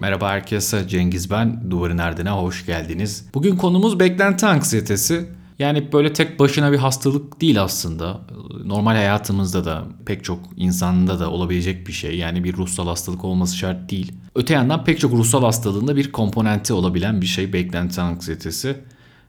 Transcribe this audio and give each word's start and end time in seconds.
Merhaba 0.00 0.30
herkese, 0.30 0.88
Cengiz 0.88 1.30
ben. 1.30 1.70
Duvarın 1.70 1.98
Erdine 1.98 2.30
hoş 2.30 2.66
geldiniz. 2.66 3.26
Bugün 3.34 3.56
konumuz 3.56 4.00
beklenti 4.00 4.46
anksiyetesi. 4.46 5.28
Yani 5.58 5.92
böyle 5.92 6.12
tek 6.12 6.38
başına 6.38 6.72
bir 6.72 6.76
hastalık 6.76 7.40
değil 7.40 7.62
aslında. 7.62 8.20
Normal 8.64 8.94
hayatımızda 8.94 9.64
da 9.64 9.84
pek 10.06 10.24
çok 10.24 10.38
insanda 10.56 11.20
da 11.20 11.30
olabilecek 11.30 11.86
bir 11.86 11.92
şey. 11.92 12.18
Yani 12.18 12.44
bir 12.44 12.56
ruhsal 12.56 12.86
hastalık 12.86 13.24
olması 13.24 13.56
şart 13.56 13.90
değil. 13.90 14.12
Öte 14.34 14.54
yandan 14.54 14.84
pek 14.84 15.00
çok 15.00 15.12
ruhsal 15.12 15.42
hastalığında 15.42 15.96
bir 15.96 16.12
komponenti 16.12 16.72
olabilen 16.72 17.20
bir 17.20 17.26
şey 17.26 17.52
beklenti 17.52 18.00
anksiyetesi. 18.00 18.76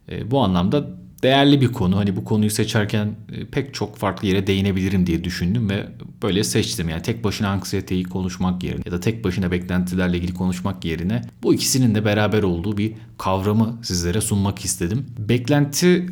E, 0.09 0.32
bu 0.32 0.41
anlamda 0.41 0.86
değerli 1.24 1.62
bir 1.62 1.68
konu. 1.68 1.98
Hani 1.98 2.16
bu 2.16 2.24
konuyu 2.24 2.50
seçerken 2.52 3.16
e, 3.32 3.46
pek 3.46 3.74
çok 3.74 3.98
farklı 3.98 4.28
yere 4.28 4.48
değinebilirim 4.48 5.08
diye 5.08 5.24
düşündüm 5.24 5.70
ve 5.70 5.88
böyle 6.24 6.44
seçtim. 6.44 6.90
Yani 6.90 7.02
tek 7.02 7.24
başına 7.24 7.50
anksiyeteyi 7.50 8.04
konuşmak 8.04 8.64
yerine 8.64 8.82
ya 8.86 8.91
da 8.91 9.00
tek 9.00 9.23
başına 9.23 9.52
beklentilerle 9.52 10.18
ilgili 10.18 10.34
konuşmak 10.34 10.86
yerine 10.86 11.22
bu 11.44 11.54
ikisinin 11.54 11.95
de 11.95 12.05
beraber 12.05 12.44
olduğu 12.44 12.78
bir 12.78 12.94
kavramı 13.18 13.80
sizlere 13.84 14.22
sunmak 14.22 14.66
istedim. 14.66 15.05
Beklenti 15.18 16.05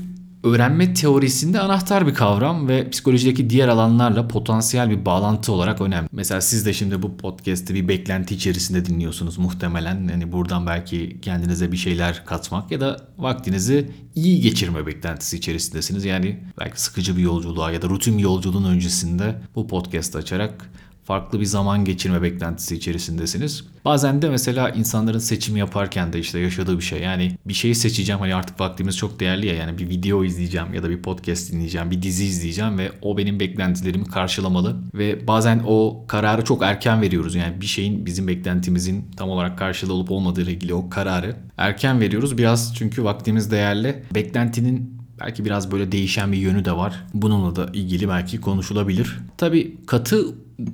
öğrenme 0.43 0.93
teorisinde 0.93 1.59
anahtar 1.59 2.07
bir 2.07 2.13
kavram 2.13 2.67
ve 2.67 2.89
psikolojideki 2.89 3.49
diğer 3.49 3.67
alanlarla 3.67 4.27
potansiyel 4.27 4.89
bir 4.89 5.05
bağlantı 5.05 5.52
olarak 5.52 5.81
önemli. 5.81 6.09
Mesela 6.11 6.41
siz 6.41 6.66
de 6.66 6.73
şimdi 6.73 7.02
bu 7.02 7.17
podcast'i 7.17 7.75
bir 7.75 7.88
beklenti 7.88 8.35
içerisinde 8.35 8.85
dinliyorsunuz 8.85 9.38
muhtemelen. 9.38 10.07
Hani 10.07 10.31
buradan 10.31 10.67
belki 10.67 11.21
kendinize 11.21 11.71
bir 11.71 11.77
şeyler 11.77 12.25
katmak 12.25 12.71
ya 12.71 12.81
da 12.81 12.97
vaktinizi 13.17 13.91
iyi 14.16 14.41
geçirme 14.41 14.88
beklentisi 14.88 15.38
içerisindesiniz. 15.38 16.05
Yani 16.05 16.39
belki 16.59 16.81
sıkıcı 16.81 17.17
bir 17.17 17.21
yolculuğa 17.21 17.71
ya 17.71 17.81
da 17.81 17.89
rutin 17.89 18.17
bir 18.17 18.23
yolculuğun 18.23 18.63
öncesinde 18.63 19.41
bu 19.55 19.67
podcast 19.67 20.16
açarak 20.16 20.69
farklı 21.09 21.39
bir 21.39 21.45
zaman 21.45 21.85
geçirme 21.85 22.21
beklentisi 22.21 22.75
içerisindesiniz. 22.75 23.63
Bazen 23.85 24.21
de 24.21 24.29
mesela 24.29 24.69
insanların 24.69 25.19
seçim 25.19 25.57
yaparken 25.57 26.13
de 26.13 26.19
işte 26.19 26.39
yaşadığı 26.39 26.77
bir 26.77 26.83
şey. 26.83 27.01
Yani 27.01 27.38
bir 27.45 27.53
şeyi 27.53 27.75
seçeceğim 27.75 28.21
hani 28.21 28.35
artık 28.35 28.59
vaktimiz 28.59 28.97
çok 28.97 29.19
değerli 29.19 29.47
ya 29.47 29.53
yani 29.53 29.77
bir 29.77 29.89
video 29.89 30.23
izleyeceğim 30.23 30.73
ya 30.73 30.83
da 30.83 30.89
bir 30.89 31.01
podcast 31.01 31.51
dinleyeceğim, 31.51 31.91
bir 31.91 32.01
dizi 32.01 32.25
izleyeceğim 32.25 32.77
ve 32.77 32.91
o 33.01 33.17
benim 33.17 33.39
beklentilerimi 33.39 34.05
karşılamalı. 34.05 34.75
Ve 34.93 35.27
bazen 35.27 35.63
o 35.67 36.05
kararı 36.07 36.43
çok 36.43 36.63
erken 36.63 37.01
veriyoruz. 37.01 37.35
Yani 37.35 37.61
bir 37.61 37.66
şeyin 37.66 38.05
bizim 38.05 38.27
beklentimizin 38.27 39.05
tam 39.17 39.29
olarak 39.29 39.57
karşılığı 39.57 39.94
olup 39.94 40.11
olmadığı 40.11 40.41
ile 40.41 40.51
ilgili 40.51 40.73
o 40.73 40.89
kararı 40.89 41.35
erken 41.57 42.01
veriyoruz. 42.01 42.38
Biraz 42.38 42.75
çünkü 42.75 43.03
vaktimiz 43.03 43.51
değerli. 43.51 44.03
Beklentinin 44.16 44.99
Belki 45.21 45.45
biraz 45.45 45.71
böyle 45.71 45.91
değişen 45.91 46.31
bir 46.31 46.38
yönü 46.38 46.66
de 46.66 46.71
var. 46.71 47.05
Bununla 47.13 47.55
da 47.55 47.69
ilgili 47.73 48.09
belki 48.09 48.41
konuşulabilir. 48.41 49.17
Tabii 49.38 49.77
katı 49.85 50.25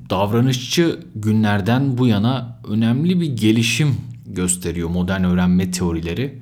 davranışçı 0.09 0.99
günlerden 1.15 1.97
bu 1.97 2.07
yana 2.07 2.59
önemli 2.67 3.21
bir 3.21 3.37
gelişim 3.37 3.95
gösteriyor 4.25 4.89
modern 4.89 5.23
öğrenme 5.23 5.71
teorileri 5.71 6.39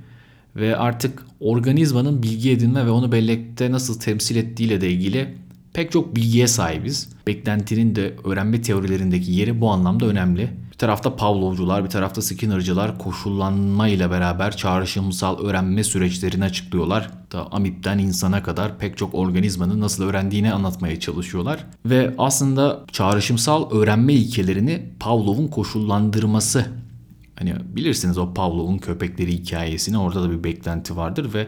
ve 0.56 0.78
artık 0.78 1.26
organizmanın 1.40 2.24
bilgi 2.24 2.52
edinme 2.52 2.86
ve 2.86 2.90
onu 2.90 3.12
bellekte 3.12 3.72
nasıl 3.72 4.00
temsil 4.00 4.36
ettiğiyle 4.36 4.82
de 4.82 4.92
ilgili 4.92 5.28
pek 5.74 5.92
çok 5.92 6.16
bilgiye 6.16 6.48
sahibiz. 6.48 7.10
Beklentinin 7.28 7.96
de 7.96 8.14
öğrenme 8.26 8.62
teorilerindeki 8.62 9.32
yeri 9.32 9.62
bu 9.62 9.72
anlamda 9.72 10.06
önemli. 10.06 10.50
Tarafta 10.84 11.16
Pavlovcular, 11.16 11.84
bir 11.84 11.90
tarafta 11.90 12.22
Skinner'cılar 12.22 12.98
koşullanma 12.98 13.88
ile 13.88 14.12
beraber 14.12 14.58
çağrışımsal 14.58 15.40
öğrenme 15.40 15.84
süreçlerini 15.84 16.44
açıklıyorlar. 16.44 17.10
Da 17.32 17.52
amipten 17.52 17.98
insana 17.98 18.44
kadar 18.44 18.78
pek 18.78 18.98
çok 18.98 19.16
organizmanın 19.16 19.82
nasıl 19.82 20.04
öğrendiğini 20.04 20.54
anlatmaya 20.54 21.00
çalışıyorlar. 21.00 21.66
Ve 21.86 22.14
aslında 22.18 22.84
çağrışımsal 22.92 23.72
öğrenme 23.72 24.14
ilkelerini 24.14 24.84
Pavlov'un 25.00 25.48
koşullandırması 25.48 26.66
Hani 27.36 27.54
bilirsiniz 27.76 28.18
o 28.18 28.34
Pavlov'un 28.34 28.78
köpekleri 28.78 29.32
hikayesini 29.32 29.98
orada 29.98 30.24
da 30.24 30.32
bir 30.32 30.44
beklenti 30.44 30.96
vardır 30.96 31.34
ve 31.34 31.48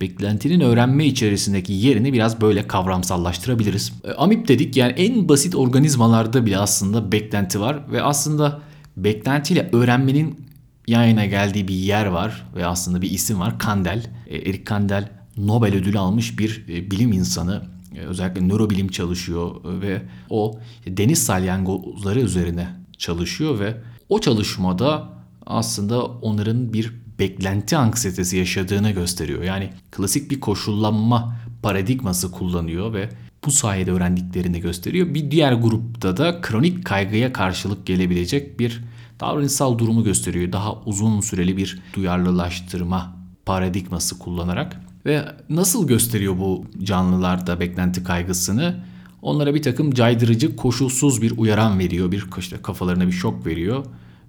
beklentinin 0.00 0.60
öğrenme 0.60 1.06
içerisindeki 1.06 1.72
yerini 1.72 2.12
biraz 2.12 2.40
böyle 2.40 2.66
kavramsallaştırabiliriz. 2.66 3.92
E, 4.04 4.12
amip 4.12 4.48
dedik 4.48 4.76
yani 4.76 4.92
en 4.92 5.28
basit 5.28 5.54
organizmalarda 5.54 6.46
bile 6.46 6.58
aslında 6.58 7.12
beklenti 7.12 7.60
var 7.60 7.78
ve 7.92 8.02
aslında 8.02 8.65
beklentiyle 8.96 9.70
öğrenmenin 9.72 10.46
yan 10.86 11.04
yana 11.04 11.26
geldiği 11.26 11.68
bir 11.68 11.74
yer 11.74 12.06
var 12.06 12.46
ve 12.56 12.66
aslında 12.66 13.02
bir 13.02 13.10
isim 13.10 13.40
var 13.40 13.58
Kandel. 13.58 14.06
E, 14.26 14.36
Erik 14.36 14.66
Kandel 14.66 15.08
Nobel 15.36 15.74
ödülü 15.74 15.98
almış 15.98 16.38
bir 16.38 16.64
e, 16.68 16.90
bilim 16.90 17.12
insanı. 17.12 17.62
Özellikle 18.06 18.48
nörobilim 18.48 18.88
çalışıyor 18.88 19.54
ve 19.64 20.02
o 20.30 20.58
deniz 20.86 21.22
salyangozları 21.22 22.20
üzerine 22.20 22.68
çalışıyor 22.98 23.58
ve 23.60 23.74
o 24.08 24.20
çalışmada 24.20 25.08
aslında 25.46 26.04
onların 26.04 26.72
bir 26.72 26.92
beklenti 27.18 27.76
anksiyetesi 27.76 28.36
yaşadığını 28.36 28.90
gösteriyor. 28.90 29.42
Yani 29.42 29.70
klasik 29.90 30.30
bir 30.30 30.40
koşullanma 30.40 31.36
paradigması 31.62 32.30
kullanıyor 32.30 32.92
ve 32.92 33.08
bu 33.46 33.50
sayede 33.50 33.92
öğrendiklerini 33.92 34.60
gösteriyor. 34.60 35.14
Bir 35.14 35.30
diğer 35.30 35.52
grupta 35.52 36.16
da 36.16 36.40
kronik 36.40 36.84
kaygıya 36.84 37.32
karşılık 37.32 37.86
gelebilecek 37.86 38.60
bir 38.60 38.84
davranışsal 39.20 39.78
durumu 39.78 40.04
gösteriyor. 40.04 40.52
Daha 40.52 40.74
uzun 40.82 41.20
süreli 41.20 41.56
bir 41.56 41.82
duyarlılaştırma 41.94 43.16
paradigması 43.46 44.18
kullanarak. 44.18 44.80
Ve 45.06 45.24
nasıl 45.48 45.88
gösteriyor 45.88 46.38
bu 46.38 46.64
canlılarda 46.82 47.60
beklenti 47.60 48.04
kaygısını? 48.04 48.84
Onlara 49.22 49.54
bir 49.54 49.62
takım 49.62 49.94
caydırıcı, 49.94 50.56
koşulsuz 50.56 51.22
bir 51.22 51.38
uyaran 51.38 51.78
veriyor. 51.78 52.12
Bir 52.12 52.26
işte 52.38 52.56
kafalarına 52.62 53.06
bir 53.06 53.12
şok 53.12 53.46
veriyor 53.46 53.86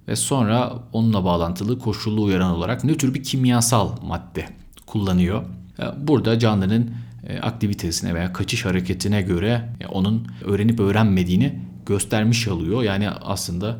ve 0.08 0.16
sonra 0.16 0.72
onunla 0.92 1.24
bağlantılı 1.24 1.78
koşullu 1.78 2.22
uyaran 2.22 2.50
olarak 2.50 2.84
nötr 2.84 3.14
bir 3.14 3.22
kimyasal 3.22 3.90
madde 4.02 4.48
kullanıyor. 4.86 5.42
Burada 5.98 6.38
canlının 6.38 6.90
aktivitesine 7.42 8.14
veya 8.14 8.32
kaçış 8.32 8.64
hareketine 8.64 9.22
göre 9.22 9.68
e, 9.80 9.86
onun 9.86 10.26
öğrenip 10.44 10.80
öğrenmediğini 10.80 11.60
göstermiş 11.86 12.48
oluyor. 12.48 12.82
Yani 12.82 13.10
aslında 13.10 13.76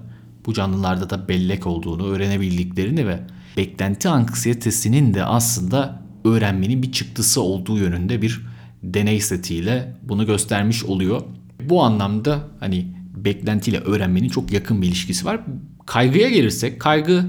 bu 0.47 0.55
canlılarda 0.55 1.11
da 1.11 1.29
bellek 1.29 1.67
olduğunu, 1.67 2.07
öğrenebildiklerini 2.07 3.07
ve 3.07 3.21
beklenti 3.57 4.09
anksiyetesinin 4.09 5.15
de 5.15 5.25
aslında 5.25 6.03
öğrenmenin 6.25 6.83
bir 6.83 6.93
çıktısı 6.93 7.43
olduğu 7.43 7.79
yönünde 7.79 8.23
bir 8.23 8.41
deney 8.83 9.21
setiyle 9.21 9.97
bunu 10.03 10.27
göstermiş 10.27 10.85
oluyor. 10.85 11.23
Bu 11.63 11.83
anlamda 11.83 12.39
hani 12.61 12.87
beklentiyle 13.17 13.79
öğrenmenin 13.79 14.29
çok 14.29 14.53
yakın 14.53 14.83
bir 14.83 14.87
ilişkisi 14.87 15.25
var. 15.25 15.41
Kaygıya 15.87 16.29
gelirsek 16.29 16.81
kaygı 16.81 17.25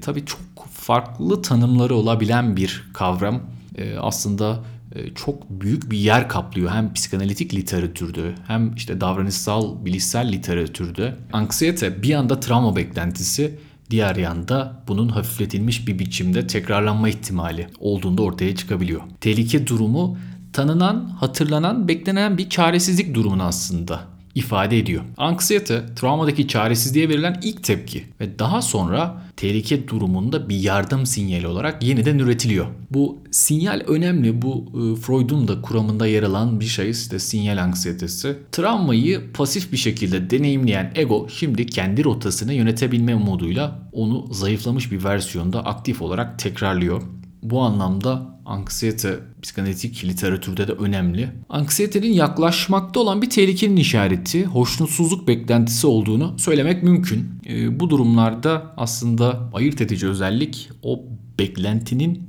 tabii 0.00 0.24
çok 0.24 0.68
farklı 0.70 1.42
tanımları 1.42 1.94
olabilen 1.94 2.56
bir 2.56 2.84
kavram. 2.92 3.40
Ee, 3.78 3.96
aslında 3.98 4.52
e, 4.52 4.71
çok 5.14 5.50
büyük 5.50 5.90
bir 5.90 5.98
yer 5.98 6.28
kaplıyor 6.28 6.70
hem 6.70 6.92
psikanalitik 6.92 7.54
literatürde 7.54 8.34
hem 8.46 8.74
işte 8.74 9.00
davranışsal 9.00 9.84
bilişsel 9.84 10.32
literatürde. 10.32 11.14
Anksiyete 11.32 12.02
bir 12.02 12.08
yanda 12.08 12.40
travma 12.40 12.76
beklentisi 12.76 13.58
diğer 13.90 14.16
yanda 14.16 14.82
bunun 14.88 15.08
hafifletilmiş 15.08 15.88
bir 15.88 15.98
biçimde 15.98 16.46
tekrarlanma 16.46 17.08
ihtimali 17.08 17.66
olduğunda 17.80 18.22
ortaya 18.22 18.56
çıkabiliyor. 18.56 19.00
Tehlike 19.20 19.66
durumu 19.66 20.18
tanınan, 20.52 21.08
hatırlanan, 21.20 21.88
beklenen 21.88 22.38
bir 22.38 22.48
çaresizlik 22.48 23.14
durumunu 23.14 23.42
aslında 23.42 24.00
ifade 24.34 24.78
ediyor. 24.78 25.02
Anksiyete, 25.16 25.82
travmadaki 25.96 26.48
çaresizliğe 26.48 27.08
verilen 27.08 27.40
ilk 27.42 27.64
tepki 27.64 28.04
ve 28.20 28.38
daha 28.38 28.62
sonra 28.62 29.21
tehlike 29.36 29.88
durumunda 29.88 30.48
bir 30.48 30.56
yardım 30.56 31.06
sinyali 31.06 31.46
olarak 31.46 31.82
yeniden 31.82 32.18
üretiliyor. 32.18 32.66
Bu 32.90 33.18
sinyal 33.30 33.80
önemli. 33.86 34.42
Bu 34.42 34.64
e, 34.68 35.00
Freud'un 35.00 35.48
da 35.48 35.62
kuramında 35.62 36.06
yer 36.06 36.22
alan 36.22 36.60
bir 36.60 36.64
şey 36.64 36.90
işte 36.90 37.18
sinyal 37.18 37.62
anksiyetesi. 37.62 38.36
Travmayı 38.52 39.32
pasif 39.32 39.72
bir 39.72 39.76
şekilde 39.76 40.30
deneyimleyen 40.30 40.92
ego 40.94 41.26
şimdi 41.30 41.66
kendi 41.66 42.04
rotasını 42.04 42.54
yönetebilme 42.54 43.14
umuduyla 43.14 43.88
onu 43.92 44.34
zayıflamış 44.34 44.92
bir 44.92 45.04
versiyonda 45.04 45.64
aktif 45.64 46.02
olarak 46.02 46.38
tekrarlıyor. 46.38 47.02
Bu 47.42 47.62
anlamda 47.62 48.32
anksiyete 48.46 49.20
psikanalitik 49.42 50.04
literatürde 50.04 50.68
de 50.68 50.72
önemli. 50.72 51.28
Anksiyetenin 51.48 52.12
yaklaşmakta 52.12 53.00
olan 53.00 53.22
bir 53.22 53.30
tehlikenin 53.30 53.76
işareti, 53.76 54.44
hoşnutsuzluk 54.44 55.28
beklentisi 55.28 55.86
olduğunu 55.86 56.38
söylemek 56.38 56.82
mümkün. 56.82 57.30
E, 57.48 57.80
bu 57.80 57.90
durumlarda 57.90 58.74
aslında 58.76 59.50
ayırt 59.52 59.80
edici 59.80 60.08
özellik 60.08 60.70
o 60.82 61.00
beklentinin 61.38 62.22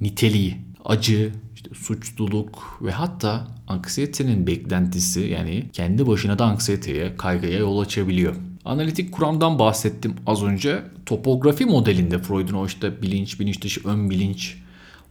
niteliği, 0.00 0.56
acı, 0.84 1.32
işte 1.54 1.70
suçluluk 1.74 2.78
ve 2.82 2.90
hatta 2.90 3.48
anksiyetenin 3.68 4.46
beklentisi 4.46 5.20
yani 5.20 5.66
kendi 5.72 6.06
başına 6.06 6.38
da 6.38 6.44
anksiyeteye, 6.44 7.16
kaygıya 7.16 7.58
yol 7.58 7.78
açabiliyor. 7.78 8.36
Analitik 8.64 9.12
kuramdan 9.12 9.58
bahsettim 9.58 10.14
az 10.26 10.42
önce. 10.42 10.82
Topografi 11.06 11.66
modelinde 11.66 12.18
Freud'un 12.18 12.54
o 12.54 12.66
işte 12.66 13.02
bilinç, 13.02 13.40
bilinç 13.40 13.62
dışı, 13.62 13.88
ön 13.88 14.10
bilinç 14.10 14.56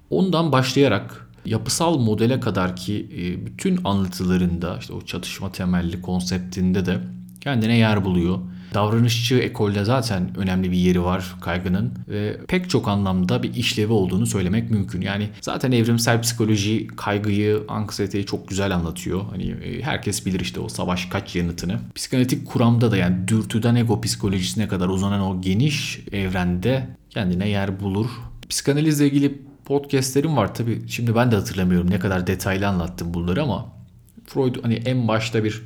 Ondan 0.09 0.51
başlayarak 0.51 1.29
yapısal 1.45 1.97
modele 1.97 2.39
kadar 2.39 2.75
ki 2.75 3.07
e, 3.17 3.45
bütün 3.45 3.79
anlatılarında 3.83 4.77
işte 4.79 4.93
o 4.93 5.01
çatışma 5.01 5.51
temelli 5.51 6.01
konseptinde 6.01 6.85
de 6.85 6.99
kendine 7.41 7.77
yer 7.77 8.05
buluyor. 8.05 8.39
Davranışçı 8.73 9.35
ekolde 9.35 9.83
zaten 9.83 10.37
önemli 10.37 10.71
bir 10.71 10.77
yeri 10.77 11.03
var 11.03 11.35
kaygının 11.41 11.93
ve 12.07 12.39
pek 12.47 12.69
çok 12.69 12.87
anlamda 12.87 13.43
bir 13.43 13.55
işlevi 13.55 13.91
olduğunu 13.91 14.25
söylemek 14.25 14.71
mümkün. 14.71 15.01
Yani 15.01 15.29
zaten 15.41 15.71
evrimsel 15.71 16.21
psikoloji 16.21 16.87
kaygıyı, 16.87 17.63
anksiyeteyi 17.67 18.25
çok 18.25 18.47
güzel 18.47 18.75
anlatıyor. 18.75 19.21
Hani 19.29 19.43
e, 19.43 19.81
herkes 19.81 20.25
bilir 20.25 20.39
işte 20.39 20.59
o 20.59 20.69
savaş 20.69 21.05
kaç 21.05 21.35
yanıtını. 21.35 21.79
Psikanalitik 21.95 22.47
kuramda 22.47 22.91
da 22.91 22.97
yani 22.97 23.27
dürtüden 23.27 23.75
ego 23.75 24.01
psikolojisine 24.01 24.67
kadar 24.67 24.87
uzanan 24.87 25.21
o 25.21 25.41
geniş 25.41 25.99
evrende 26.11 26.87
kendine 27.09 27.49
yer 27.49 27.79
bulur. 27.79 28.07
Psikanalizle 28.49 29.07
ilgili 29.07 29.48
podcastlerim 29.69 30.37
var 30.37 30.55
tabi. 30.55 30.81
Şimdi 30.87 31.15
ben 31.15 31.31
de 31.31 31.35
hatırlamıyorum 31.35 31.89
ne 31.89 31.99
kadar 31.99 32.27
detaylı 32.27 32.67
anlattım 32.67 33.13
bunları 33.13 33.43
ama 33.43 33.65
Freud 34.25 34.55
hani 34.63 34.73
en 34.73 35.07
başta 35.07 35.43
bir 35.43 35.61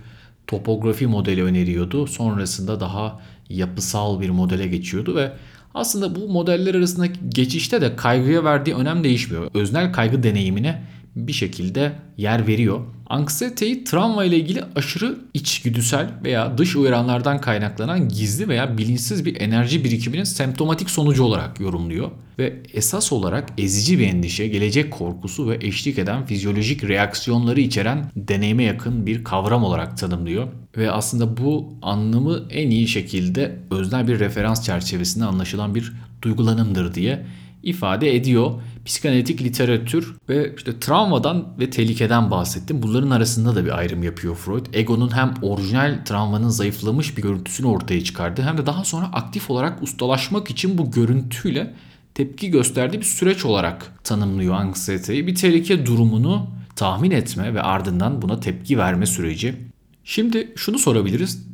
topografi 0.48 1.08
modeli 1.08 1.44
öneriyordu. 1.44 2.08
Sonrasında 2.08 2.80
daha 2.80 3.20
yapısal 3.50 4.22
bir 4.22 4.30
modele 4.30 4.68
geçiyordu 4.68 5.16
ve 5.16 5.32
aslında 5.74 6.16
bu 6.16 6.28
modeller 6.30 6.76
arasındaki 6.76 7.20
geçişte 7.30 7.82
de 7.82 7.96
kaygıya 7.96 8.44
verdiği 8.44 8.76
önem 8.76 9.04
değişmiyor. 9.04 9.52
Öznel 9.54 9.94
kaygı 9.94 10.24
deneyimine 10.24 10.84
bir 11.16 11.34
şekilde 11.34 11.92
yer 12.18 12.48
veriyor. 12.48 12.80
Anksiyeteyi 13.08 13.84
travma 13.84 14.24
ile 14.24 14.38
ilgili 14.38 14.64
aşırı 14.76 15.18
içgüdüsel 15.34 16.10
veya 16.24 16.58
dış 16.58 16.76
uyaranlardan 16.76 17.42
kaynaklanan 17.42 18.10
gizli 18.10 18.48
veya 18.48 18.78
bilinçsiz 18.78 19.26
bir 19.26 19.42
enerji 19.42 19.84
birikiminin 19.84 20.24
semptomatik 20.24 20.90
sonucu 20.90 21.24
olarak 21.24 21.60
yorumluyor 21.60 22.12
ve 22.40 22.62
esas 22.74 23.12
olarak 23.12 23.50
ezici 23.58 24.00
bir 24.00 24.08
endişe, 24.08 24.48
gelecek 24.48 24.92
korkusu 24.92 25.50
ve 25.50 25.58
eşlik 25.62 26.00
eden 26.00 26.26
fizyolojik 26.26 26.84
reaksiyonları 26.84 27.60
içeren 27.60 28.12
deneyime 28.16 28.64
yakın 28.64 29.06
bir 29.06 29.24
kavram 29.24 29.64
olarak 29.64 29.98
tanımlıyor. 29.98 30.48
Ve 30.78 30.92
aslında 30.92 31.38
bu 31.38 31.74
anlamı 31.82 32.44
en 32.50 32.70
iyi 32.70 32.88
şekilde 32.88 33.60
öznel 33.72 34.08
bir 34.08 34.20
referans 34.20 34.66
çerçevesinde 34.66 35.26
anlaşılan 35.26 35.76
bir 35.76 35.94
duygulanımdır 36.22 36.94
diye 36.94 37.26
ifade 37.64 38.16
ediyor. 38.16 38.52
Psikanalitik 38.86 39.42
literatür 39.42 40.16
ve 40.30 40.54
işte 40.58 40.80
travmadan 40.80 41.60
ve 41.60 41.70
tehlikeden 41.70 42.32
bahsettim. 42.32 42.84
Bunların 42.84 43.10
arasında 43.10 43.56
da 43.56 43.66
bir 43.66 43.78
ayrım 43.78 44.04
yapıyor 44.04 44.36
Freud. 44.36 44.66
Egonun 44.74 45.16
hem 45.16 45.34
orijinal 45.42 46.06
travmanın 46.06 46.50
zayıflamış 46.50 47.18
bir 47.18 47.22
görüntüsünü 47.22 47.68
ortaya 47.68 48.04
çıkardı 48.04 48.42
hem 48.42 48.58
de 48.58 48.66
daha 48.66 48.86
sonra 48.86 49.06
aktif 49.06 49.50
olarak 49.50 49.84
ustalaşmak 49.84 50.50
için 50.50 50.78
bu 50.78 50.92
görüntüyle 50.92 51.74
tepki 52.14 52.52
gösterdiği 52.52 52.98
bir 52.98 53.06
süreç 53.06 53.46
olarak 53.46 54.04
tanımlıyor 54.04 54.54
anksiyeteyi. 54.54 55.28
Bir 55.28 55.36
tehlike 55.36 55.86
durumunu 55.86 56.48
tahmin 56.76 57.12
etme 57.12 57.54
ve 57.54 57.62
ardından 57.62 58.22
buna 58.22 58.40
tepki 58.40 58.78
verme 58.78 59.06
süreci. 59.06 59.56
Şimdi 60.04 60.54
şunu 60.56 60.80
sorabiliriz. 60.80 61.48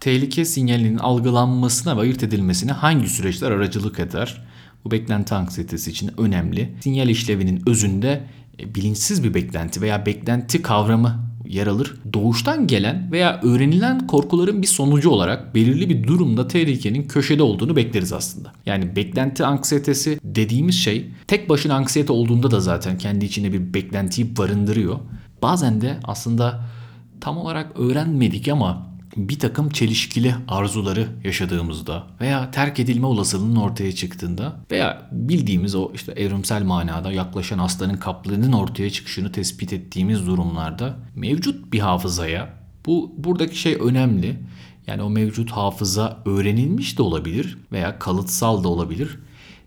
Tehlike 0.00 0.44
sinyalinin 0.44 0.98
algılanmasına 0.98 1.96
ve 1.96 2.00
ayırt 2.00 2.22
edilmesine 2.22 2.72
hangi 2.72 3.08
süreçler 3.08 3.50
aracılık 3.50 4.00
eder? 4.00 4.42
Bu 4.84 4.90
beklenti 4.90 5.34
anksiyetesi 5.34 5.90
için 5.90 6.10
önemli. 6.18 6.72
Sinyal 6.80 7.08
işlevinin 7.08 7.62
özünde 7.66 8.20
e, 8.60 8.74
bilinçsiz 8.74 9.24
bir 9.24 9.34
beklenti 9.34 9.80
veya 9.80 10.06
beklenti 10.06 10.62
kavramı 10.62 11.32
yer 11.46 11.66
alır. 11.66 11.94
Doğuştan 12.12 12.66
gelen 12.66 13.12
veya 13.12 13.40
öğrenilen 13.42 14.06
korkuların 14.06 14.62
bir 14.62 14.66
sonucu 14.66 15.10
olarak 15.10 15.54
belirli 15.54 15.88
bir 15.88 16.06
durumda 16.06 16.48
tehlikenin 16.48 17.08
köşede 17.08 17.42
olduğunu 17.42 17.76
bekleriz 17.76 18.12
aslında. 18.12 18.52
Yani 18.66 18.96
beklenti 18.96 19.44
anksiyetesi 19.44 20.18
dediğimiz 20.24 20.74
şey 20.74 21.10
tek 21.26 21.48
başına 21.48 21.74
anksiyete 21.74 22.12
olduğunda 22.12 22.50
da 22.50 22.60
zaten 22.60 22.98
kendi 22.98 23.24
içinde 23.24 23.52
bir 23.52 23.74
beklentiyi 23.74 24.36
barındırıyor. 24.36 24.98
Bazen 25.42 25.80
de 25.80 25.98
aslında 26.04 26.64
tam 27.20 27.38
olarak 27.38 27.78
öğrenmedik 27.78 28.48
ama 28.48 28.91
bir 29.16 29.38
takım 29.38 29.70
çelişkili 29.70 30.34
arzuları 30.48 31.08
yaşadığımızda 31.24 32.06
veya 32.20 32.50
terk 32.50 32.80
edilme 32.80 33.06
olasılığının 33.06 33.56
ortaya 33.56 33.92
çıktığında 33.92 34.56
veya 34.70 35.08
bildiğimiz 35.12 35.74
o 35.74 35.92
işte 35.94 36.12
evrimsel 36.12 36.62
manada 36.62 37.12
yaklaşan 37.12 37.58
aslanın 37.58 37.96
kaplığının 37.96 38.52
ortaya 38.52 38.90
çıkışını 38.90 39.32
tespit 39.32 39.72
ettiğimiz 39.72 40.26
durumlarda 40.26 40.96
mevcut 41.14 41.72
bir 41.72 41.80
hafızaya 41.80 42.62
bu 42.86 43.14
buradaki 43.18 43.58
şey 43.58 43.78
önemli. 43.80 44.38
Yani 44.86 45.02
o 45.02 45.10
mevcut 45.10 45.50
hafıza 45.50 46.22
öğrenilmiş 46.24 46.98
de 46.98 47.02
olabilir 47.02 47.58
veya 47.72 47.98
kalıtsal 47.98 48.64
da 48.64 48.68
olabilir. 48.68 49.18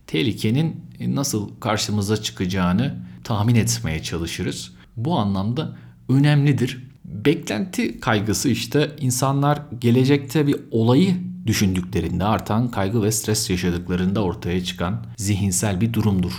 Tehlikenin 0.07 0.85
nasıl 0.99 1.49
karşımıza 1.59 2.21
çıkacağını 2.21 2.95
tahmin 3.23 3.55
etmeye 3.55 4.03
çalışırız. 4.03 4.71
Bu 4.97 5.19
anlamda 5.19 5.75
önemlidir. 6.09 6.94
Beklenti 7.07 7.99
kaygısı 7.99 8.49
işte 8.49 8.95
insanlar 8.99 9.61
gelecekte 9.79 10.47
bir 10.47 10.55
olayı 10.71 11.15
düşündüklerinde 11.45 12.23
artan 12.23 12.71
kaygı 12.71 13.03
ve 13.03 13.11
stres 13.11 13.49
yaşadıklarında 13.49 14.23
ortaya 14.23 14.63
çıkan 14.63 15.05
zihinsel 15.17 15.81
bir 15.81 15.93
durumdur. 15.93 16.33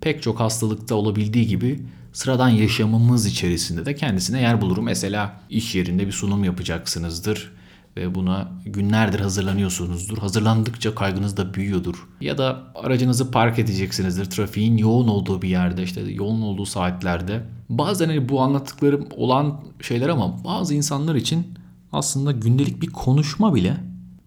Pek 0.00 0.22
çok 0.22 0.40
hastalıkta 0.40 0.94
olabildiği 0.94 1.46
gibi 1.46 1.80
sıradan 2.12 2.48
yaşamımız 2.48 3.26
içerisinde 3.26 3.86
de 3.86 3.94
kendisine 3.94 4.40
yer 4.40 4.60
bulur. 4.60 4.78
Mesela 4.78 5.40
iş 5.50 5.74
yerinde 5.74 6.06
bir 6.06 6.12
sunum 6.12 6.44
yapacaksınızdır 6.44 7.52
ve 7.96 8.14
buna 8.14 8.48
günlerdir 8.64 9.20
hazırlanıyorsunuzdur. 9.20 10.18
Hazırlandıkça 10.18 10.94
kaygınız 10.94 11.36
da 11.36 11.54
büyüyordur. 11.54 12.08
Ya 12.20 12.38
da 12.38 12.72
aracınızı 12.74 13.30
park 13.30 13.58
edeceksinizdir. 13.58 14.24
Trafiğin 14.24 14.76
yoğun 14.76 15.08
olduğu 15.08 15.42
bir 15.42 15.48
yerde 15.48 15.82
işte 15.82 16.00
yoğun 16.00 16.42
olduğu 16.42 16.66
saatlerde. 16.66 17.42
Bazen 17.68 18.06
hani 18.08 18.28
bu 18.28 18.40
anlattıklarım 18.40 19.08
olan 19.16 19.60
şeyler 19.80 20.08
ama 20.08 20.44
bazı 20.44 20.74
insanlar 20.74 21.14
için 21.14 21.46
aslında 21.92 22.32
gündelik 22.32 22.82
bir 22.82 22.90
konuşma 22.90 23.54
bile 23.54 23.76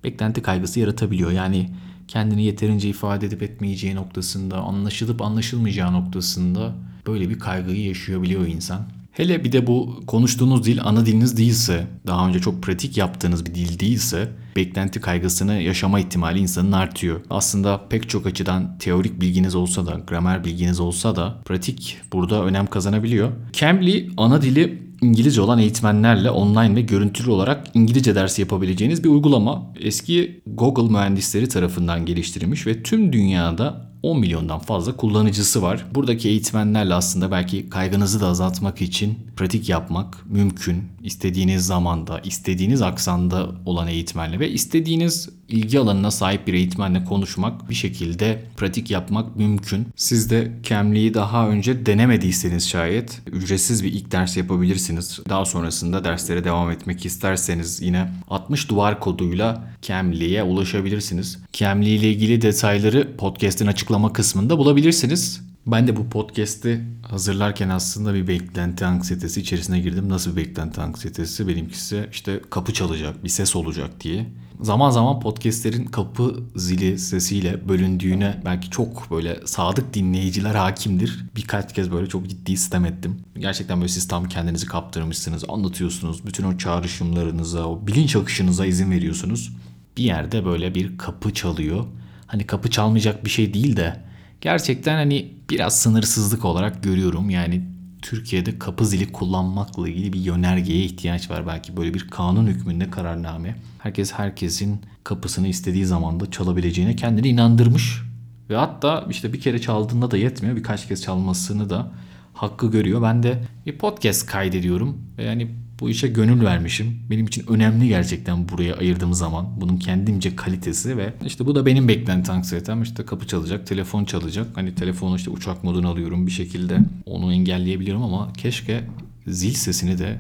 beklenti 0.04 0.42
kaygısı 0.42 0.80
yaratabiliyor. 0.80 1.32
Yani 1.32 1.70
kendini 2.08 2.44
yeterince 2.44 2.90
ifade 2.90 3.26
edip 3.26 3.44
etmeyeceği 3.44 3.96
noktasında, 3.96 4.58
anlaşılıp 4.58 5.22
anlaşılmayacağı 5.22 5.94
noktasında 5.94 6.74
böyle 7.08 7.30
bir 7.30 7.40
kaygıyı 7.40 7.86
yaşayabiliyor 7.86 8.48
insan. 8.48 8.82
Hele 9.14 9.44
bir 9.44 9.52
de 9.52 9.68
bu 9.68 10.04
konuştuğunuz 10.08 10.66
dil 10.66 10.80
ana 10.84 11.06
diliniz 11.06 11.38
değilse, 11.38 11.88
daha 12.08 12.28
önce 12.28 12.40
çok 12.40 12.64
pratik 12.64 12.98
yaptığınız 12.98 13.46
bir 13.46 13.56
dil 13.56 13.80
değilse 13.80 14.30
beklenti 14.56 15.02
kaygısını 15.02 15.54
yaşama 15.54 16.00
ihtimali 16.00 16.40
insanın 16.40 16.72
artıyor. 16.72 17.22
Aslında 17.30 17.88
pek 17.90 18.10
çok 18.10 18.28
açıdan 18.28 18.78
teorik 18.78 19.22
bilginiz 19.22 19.56
olsa 19.56 19.86
da, 19.86 20.02
gramer 20.08 20.44
bilginiz 20.44 20.80
olsa 20.80 21.16
da 21.16 21.42
pratik 21.46 21.98
burada 22.14 22.44
önem 22.44 22.68
kazanabiliyor. 22.68 23.32
Cambly 23.54 24.10
ana 24.18 24.42
dili 24.42 24.84
İngilizce 25.02 25.42
olan 25.42 25.60
eğitmenlerle 25.60 26.30
online 26.30 26.76
ve 26.76 26.82
görüntülü 26.82 27.32
olarak 27.32 27.68
İngilizce 27.74 28.16
dersi 28.16 28.42
yapabileceğiniz 28.42 29.04
bir 29.04 29.10
uygulama. 29.10 29.74
Eski 29.80 30.42
Google 30.48 30.92
mühendisleri 30.94 31.48
tarafından 31.48 32.06
geliştirilmiş 32.06 32.68
ve 32.68 32.84
tüm 32.84 33.14
dünyada 33.14 33.93
10 34.04 34.20
milyondan 34.20 34.60
fazla 34.60 34.98
kullanıcısı 34.98 35.62
var. 35.62 35.86
Buradaki 35.96 36.30
eğitmenlerle 36.30 36.94
aslında 36.94 37.32
belki 37.32 37.70
kaygınızı 37.70 38.22
da 38.22 38.28
azaltmak 38.28 38.82
için 38.82 39.20
pratik 39.38 39.70
yapmak 39.70 40.26
mümkün. 40.26 40.84
İstediğiniz 41.04 41.66
zamanda, 41.66 42.20
istediğiniz 42.20 42.82
aksanda 42.82 43.50
olan 43.66 43.88
eğitmenle 43.88 44.40
ve 44.40 44.50
istediğiniz 44.50 45.30
ilgi 45.50 45.80
alanına 45.80 46.12
sahip 46.12 46.48
bir 46.48 46.54
eğitmenle 46.54 47.04
konuşmak, 47.04 47.70
bir 47.70 47.76
şekilde 47.76 48.44
pratik 48.58 48.92
yapmak 48.92 49.36
mümkün. 49.36 49.88
Siz 49.96 50.30
de 50.30 50.52
Cambly'i 50.64 51.14
daha 51.14 51.50
önce 51.50 51.86
denemediyseniz 51.86 52.70
şayet 52.70 53.22
ücretsiz 53.28 53.84
bir 53.84 53.94
ilk 53.94 54.12
ders 54.12 54.38
yapabilirsiniz. 54.38 55.20
Daha 55.30 55.46
sonrasında 55.46 56.04
derslere 56.04 56.44
devam 56.44 56.72
etmek 56.72 57.06
isterseniz 57.06 57.82
yine 57.82 58.12
60 58.30 58.70
duvar 58.70 59.00
koduyla 59.00 59.74
Cambly'e 59.82 60.44
ulaşabilirsiniz. 60.44 61.40
Cambly 61.54 61.96
ile 61.96 62.10
ilgili 62.10 62.42
detayları 62.42 63.18
podcast'in 63.18 63.68
açıklama 63.94 64.14
kısmında 64.14 64.58
bulabilirsiniz. 64.58 65.42
Ben 65.68 65.88
de 65.88 65.96
bu 65.96 66.10
podcast'i 66.10 66.82
hazırlarken 67.02 67.70
aslında 67.70 68.14
bir 68.14 68.28
beklenti 68.28 68.86
anksiyetesi 68.86 69.42
içerisine 69.42 69.80
girdim. 69.80 70.10
Nasıl 70.10 70.32
bir 70.32 70.46
beklenti 70.46 70.82
anksiyetesi? 70.82 71.48
Benimkisi 71.48 72.10
işte 72.12 72.42
kapı 72.50 72.74
çalacak, 72.74 73.24
bir 73.24 73.30
ses 73.30 73.56
olacak 73.56 73.92
diye. 74.02 74.26
Zaman 74.62 74.90
zaman 74.90 75.20
podcastlerin 75.20 75.86
kapı 75.86 76.36
zili 76.56 77.00
sesiyle 77.00 77.70
bölündüğüne 77.70 78.42
belki 78.46 78.70
çok 78.70 79.12
böyle 79.12 79.40
sadık 79.46 79.94
dinleyiciler 79.94 80.56
hakimdir. 80.56 81.26
Birkaç 81.36 81.74
kez 81.74 81.92
böyle 81.92 82.08
çok 82.08 82.28
ciddi 82.30 82.58
sistem 82.58 82.86
ettim. 82.86 83.20
Gerçekten 83.40 83.82
böyle 83.82 83.92
siz 83.92 84.08
tam 84.08 84.26
kendinizi 84.26 84.66
kaptırmışsınız, 84.66 85.44
anlatıyorsunuz. 85.50 86.26
Bütün 86.26 86.44
o 86.44 86.58
çağrışımlarınıza, 86.58 87.68
o 87.68 87.88
bilinç 87.88 88.16
akışınıza 88.16 88.66
izin 88.66 88.92
veriyorsunuz. 88.92 89.52
Bir 89.98 90.04
yerde 90.04 90.46
böyle 90.46 90.76
bir 90.76 90.98
kapı 90.98 91.34
çalıyor. 91.34 91.86
Hani 92.34 92.48
kapı 92.48 92.70
çalmayacak 92.70 93.26
bir 93.26 93.30
şey 93.30 93.54
değil 93.54 93.76
de 93.76 94.00
gerçekten 94.42 94.96
hani 94.96 95.34
biraz 95.50 95.80
sınırsızlık 95.80 96.46
olarak 96.46 96.84
görüyorum. 96.84 97.30
Yani 97.30 97.62
Türkiye'de 98.02 98.60
kapı 98.60 98.86
zili 98.86 99.12
kullanmakla 99.12 99.90
ilgili 99.90 100.14
bir 100.14 100.20
yönergeye 100.20 100.84
ihtiyaç 100.84 101.30
var. 101.30 101.48
Belki 101.48 101.78
böyle 101.78 101.94
bir 101.94 102.08
kanun 102.08 102.48
hükmünde 102.48 102.90
kararname. 102.90 103.56
Herkes 103.80 104.14
herkesin 104.14 104.82
kapısını 105.04 105.48
istediği 105.48 105.86
zamanda 105.86 106.32
çalabileceğine 106.32 106.96
kendini 106.96 107.28
inandırmış. 107.28 108.02
Ve 108.50 108.56
hatta 108.56 109.08
işte 109.10 109.34
bir 109.34 109.42
kere 109.42 109.62
çaldığında 109.62 110.12
da 110.12 110.18
yetmiyor. 110.18 110.56
Birkaç 110.56 110.88
kez 110.88 111.04
çalmasını 111.04 111.70
da 111.70 111.92
hakkı 112.34 112.72
görüyor. 112.72 113.02
Ben 113.02 113.24
de 113.24 113.44
bir 113.66 113.78
podcast 113.78 114.26
kaydediyorum. 114.26 114.98
Ve 115.18 115.24
yani 115.24 115.52
bu 115.80 115.90
işe 115.90 116.08
gönül 116.08 116.46
vermişim. 116.46 117.00
Benim 117.10 117.26
için 117.26 117.46
önemli 117.48 117.88
gerçekten 117.88 118.50
buraya 118.50 118.76
ayırdığım 118.76 119.14
zaman. 119.14 119.62
Bunun 119.62 119.78
kendimce 119.78 120.36
kalitesi 120.36 120.98
ve 120.98 121.14
işte 121.26 121.46
bu 121.46 121.56
da 121.56 121.66
benim 121.66 121.88
beklenti 121.88 122.32
anksiyetem. 122.32 122.82
İşte 122.82 123.06
kapı 123.06 123.28
çalacak, 123.28 123.68
telefon 123.68 124.06
çalacak. 124.06 124.48
Hani 124.54 124.76
telefonu 124.76 125.16
işte 125.16 125.30
uçak 125.30 125.64
moduna 125.64 125.88
alıyorum 125.90 126.28
bir 126.28 126.32
şekilde. 126.32 126.80
Onu 127.06 127.34
engelleyebiliyorum 127.34 128.04
ama 128.04 128.34
keşke 128.34 128.84
zil 129.28 129.54
sesini 129.54 129.98
de 130.00 130.20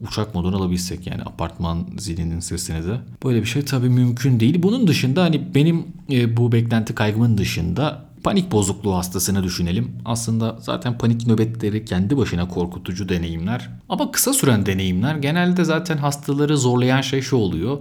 uçak 0.00 0.34
moduna 0.34 0.56
alabilsek 0.56 1.06
yani 1.06 1.22
apartman 1.22 1.86
zilinin 1.98 2.40
sesini 2.40 2.86
de. 2.86 3.00
Böyle 3.24 3.40
bir 3.40 3.46
şey 3.46 3.62
tabii 3.62 3.88
mümkün 3.88 4.40
değil. 4.40 4.62
Bunun 4.62 4.86
dışında 4.86 5.22
hani 5.22 5.54
benim 5.54 5.86
e, 6.10 6.36
bu 6.36 6.52
beklenti 6.52 6.94
kaygımın 6.94 7.38
dışında 7.38 8.11
panik 8.22 8.52
bozukluğu 8.52 8.94
hastasını 8.94 9.42
düşünelim. 9.42 9.96
Aslında 10.04 10.56
zaten 10.60 10.98
panik 10.98 11.26
nöbetleri 11.26 11.84
kendi 11.84 12.16
başına 12.16 12.48
korkutucu 12.48 13.08
deneyimler. 13.08 13.70
Ama 13.88 14.10
kısa 14.10 14.32
süren 14.32 14.66
deneyimler 14.66 15.16
genelde 15.16 15.64
zaten 15.64 15.96
hastaları 15.96 16.58
zorlayan 16.58 17.00
şey 17.00 17.20
şu 17.20 17.36
oluyor. 17.36 17.78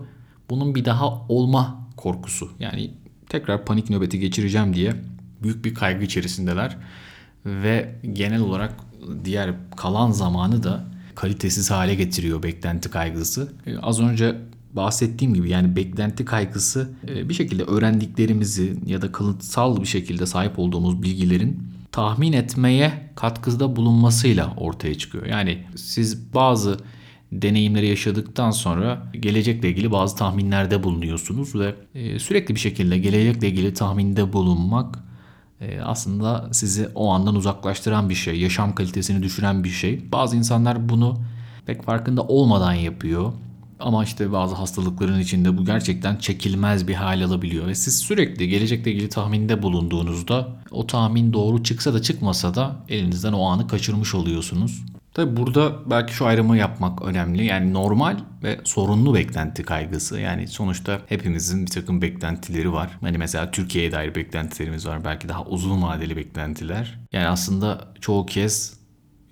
Bunun 0.50 0.76
bir 0.76 0.86
daha 0.86 1.28
olma 1.30 1.88
korkusu. 1.98 2.50
Yani 2.60 2.92
tekrar 3.30 3.66
panik 3.66 3.90
nöbeti 3.90 4.20
geçireceğim 4.20 4.74
diye 4.74 4.94
büyük 5.44 5.66
bir 5.66 5.74
kaygı 5.74 6.04
içerisindeler. 6.04 6.78
Ve 7.46 7.96
genel 8.14 8.42
olarak 8.42 8.74
diğer 9.26 9.54
kalan 9.78 10.12
zamanı 10.12 10.64
da 10.64 10.84
kalitesiz 11.16 11.72
hale 11.72 11.96
getiriyor 11.96 12.44
beklenti 12.44 12.90
kaygısı. 12.90 13.54
Ee, 13.68 13.78
az 13.78 14.00
önce 14.00 14.36
bahsettiğim 14.76 15.34
gibi 15.34 15.50
yani 15.50 15.76
beklenti 15.76 16.26
kaygısı 16.26 16.90
e, 17.08 17.30
bir 17.30 17.34
şekilde 17.34 17.64
öğrendiklerimizi 17.64 18.74
ya 18.86 19.02
da 19.02 19.12
kalıtsal 19.12 19.82
bir 19.82 19.86
şekilde 19.86 20.26
sahip 20.26 20.60
olduğumuz 20.60 21.04
bilgilerin 21.04 21.64
tahmin 21.92 22.34
etmeye 22.34 23.10
katkıda 23.16 23.76
bulunmasıyla 23.76 24.54
ortaya 24.58 24.98
çıkıyor. 24.98 25.26
Yani 25.26 25.66
siz 25.76 26.34
bazı 26.34 26.78
deneyimleri 27.32 27.88
yaşadıktan 27.88 28.52
sonra 28.52 29.12
gelecekle 29.20 29.70
ilgili 29.70 29.92
bazı 29.92 30.16
tahminlerde 30.16 30.84
bulunuyorsunuz 30.84 31.56
ve 31.56 31.76
e, 31.96 32.20
sürekli 32.20 32.56
bir 32.56 32.60
şekilde 32.60 32.98
gelecekle 32.98 33.48
ilgili 33.48 33.74
tahminde 33.74 34.34
bulunmak 34.34 35.00
e, 35.62 35.82
aslında 35.82 36.50
sizi 36.52 36.90
o 36.96 37.10
andan 37.10 37.36
uzaklaştıran 37.36 38.10
bir 38.10 38.16
şey, 38.16 38.40
yaşam 38.40 38.76
kalitesini 38.76 39.24
düşüren 39.24 39.64
bir 39.64 39.70
şey. 39.70 40.12
Bazı 40.12 40.38
insanlar 40.38 40.90
bunu 40.90 41.22
pek 41.66 41.84
farkında 41.84 42.24
olmadan 42.24 42.74
yapıyor. 42.74 43.34
Ama 43.82 44.04
işte 44.04 44.32
bazı 44.32 44.56
hastalıkların 44.56 45.20
içinde 45.20 45.58
bu 45.58 45.66
gerçekten 45.66 46.16
çekilmez 46.16 46.88
bir 46.88 46.94
hal 46.94 47.22
alabiliyor. 47.22 47.68
Ve 47.68 47.76
siz 47.76 48.00
sürekli 48.00 48.48
gelecekle 48.48 48.92
ilgili 48.92 49.10
tahminde 49.10 49.62
bulunduğunuzda 49.62 50.48
o 50.72 50.88
tahmin 50.88 51.34
doğru 51.34 51.64
çıksa 51.64 51.94
da 51.94 52.02
çıkmasa 52.02 52.56
da 52.56 52.76
elinizden 52.90 53.34
o 53.34 53.46
anı 53.46 53.68
kaçırmış 53.68 54.16
oluyorsunuz. 54.16 54.82
Tabi 55.14 55.38
burada 55.38 55.90
belki 55.90 56.14
şu 56.14 56.26
ayrımı 56.26 56.58
yapmak 56.58 57.02
önemli. 57.02 57.46
Yani 57.46 57.74
normal 57.74 58.18
ve 58.44 58.60
sorunlu 58.64 59.14
beklenti 59.14 59.64
kaygısı. 59.64 60.20
Yani 60.20 60.48
sonuçta 60.48 61.02
hepimizin 61.08 61.66
bir 61.66 61.72
takım 61.72 62.02
beklentileri 62.02 62.74
var. 62.74 62.98
Hani 63.02 63.18
mesela 63.18 63.52
Türkiye'ye 63.52 63.92
dair 63.92 64.16
beklentilerimiz 64.16 64.88
var. 64.88 65.06
Belki 65.06 65.30
daha 65.30 65.46
uzun 65.46 65.82
vadeli 65.82 66.18
beklentiler. 66.18 67.00
Yani 67.14 67.28
aslında 67.28 67.88
çoğu 68.02 68.26
kez 68.26 68.81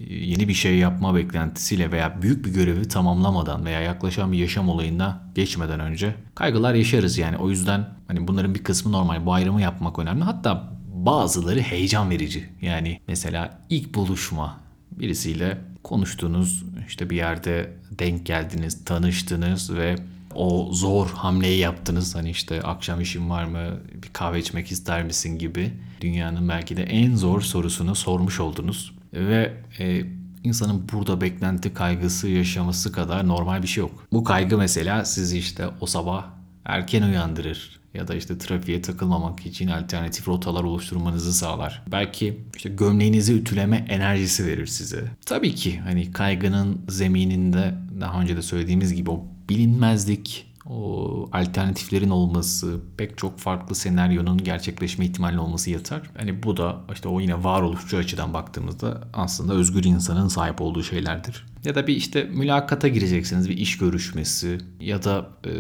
yeni 0.08 0.48
bir 0.48 0.54
şey 0.54 0.78
yapma 0.78 1.16
beklentisiyle 1.16 1.92
veya 1.92 2.22
büyük 2.22 2.46
bir 2.46 2.54
görevi 2.54 2.88
tamamlamadan 2.88 3.66
veya 3.66 3.82
yaklaşan 3.82 4.32
bir 4.32 4.38
yaşam 4.38 4.70
olayına 4.70 5.22
geçmeden 5.36 5.80
önce 5.80 6.16
kaygılar 6.36 6.74
yaşarız 6.74 7.18
yani. 7.18 7.38
O 7.38 7.50
yüzden 7.50 7.90
hani 8.08 8.28
bunların 8.28 8.56
bir 8.56 8.64
kısmı 8.64 8.92
normal. 8.92 9.26
Bu 9.26 9.34
ayrımı 9.34 9.62
yapmak 9.62 10.00
önemli. 10.00 10.24
Hatta 10.24 10.70
bazıları 10.94 11.60
heyecan 11.60 12.10
verici. 12.10 12.50
Yani 12.62 13.00
mesela 13.08 13.60
ilk 13.70 13.96
buluşma 13.96 14.60
birisiyle 14.92 15.58
konuştunuz, 15.84 16.64
işte 16.88 17.10
bir 17.10 17.16
yerde 17.16 17.74
denk 17.92 18.26
geldiniz, 18.26 18.86
tanıştınız 18.86 19.76
ve 19.76 19.96
o 20.36 20.70
zor 20.74 21.10
hamleyi 21.10 21.60
yaptınız. 21.60 22.16
Hani 22.16 22.30
işte 22.30 22.62
akşam 22.62 23.02
işin 23.02 23.30
var 23.30 23.44
mı, 23.44 23.80
bir 24.04 24.10
kahve 24.14 24.40
içmek 24.40 24.72
ister 24.72 25.04
misin 25.04 25.38
gibi 25.40 25.74
dünyanın 26.02 26.50
belki 26.50 26.78
de 26.78 26.84
en 26.84 27.16
zor 27.16 27.42
sorusunu 27.42 27.96
sormuş 27.96 28.40
oldunuz. 28.40 28.99
Ve 29.14 29.54
e, 29.80 30.02
insanın 30.44 30.90
burada 30.94 31.22
beklenti 31.22 31.74
kaygısı 31.74 32.28
yaşaması 32.28 32.92
kadar 32.92 33.28
normal 33.28 33.64
bir 33.64 33.68
şey 33.68 33.82
yok. 33.82 34.08
Bu 34.12 34.24
kaygı 34.24 34.58
mesela 34.58 35.06
sizi 35.06 35.38
işte 35.38 35.66
o 35.82 35.86
sabah 35.86 36.26
erken 36.66 37.04
uyandırır 37.04 37.80
ya 37.94 38.08
da 38.08 38.16
işte 38.16 38.38
trafiğe 38.38 38.82
takılmamak 38.82 39.46
için 39.46 39.68
alternatif 39.68 40.28
rotalar 40.28 40.64
oluşturmanızı 40.64 41.34
sağlar. 41.34 41.84
Belki 41.92 42.40
işte 42.56 42.70
gömleğinizi 42.70 43.34
ütüleme 43.34 43.86
enerjisi 43.90 44.46
verir 44.48 44.68
size. 44.68 45.04
Tabii 45.26 45.56
ki 45.56 45.80
hani 45.80 46.12
kaygının 46.12 46.82
zemininde 46.88 47.74
daha 48.02 48.22
önce 48.22 48.38
de 48.38 48.42
söylediğimiz 48.42 48.94
gibi 48.94 49.12
o 49.12 49.26
bilinmezlik, 49.50 50.49
o 50.70 51.30
alternatiflerin 51.34 52.10
olması, 52.10 52.80
pek 52.98 53.18
çok 53.18 53.40
farklı 53.40 53.76
senaryonun 53.76 54.38
gerçekleşme 54.38 55.06
ihtimali 55.06 55.40
olması 55.40 55.70
yatar. 55.70 56.02
Hani 56.18 56.44
bu 56.44 56.58
da 56.58 56.82
işte 56.94 57.08
o 57.10 57.20
yine 57.20 57.44
varoluşçu 57.44 57.98
açıdan 57.98 58.34
baktığımızda 58.34 59.02
aslında 59.14 59.54
özgür 59.54 59.84
insanın 59.84 60.28
sahip 60.28 60.62
olduğu 60.62 60.84
şeylerdir. 60.84 61.46
Ya 61.66 61.76
da 61.76 61.88
bir 61.88 61.96
işte 61.96 62.24
mülakata 62.24 62.88
gireceksiniz 62.88 63.50
bir 63.50 63.58
iş 63.58 63.78
görüşmesi 63.78 64.58
ya 64.80 65.04
da 65.04 65.30
e, 65.46 65.52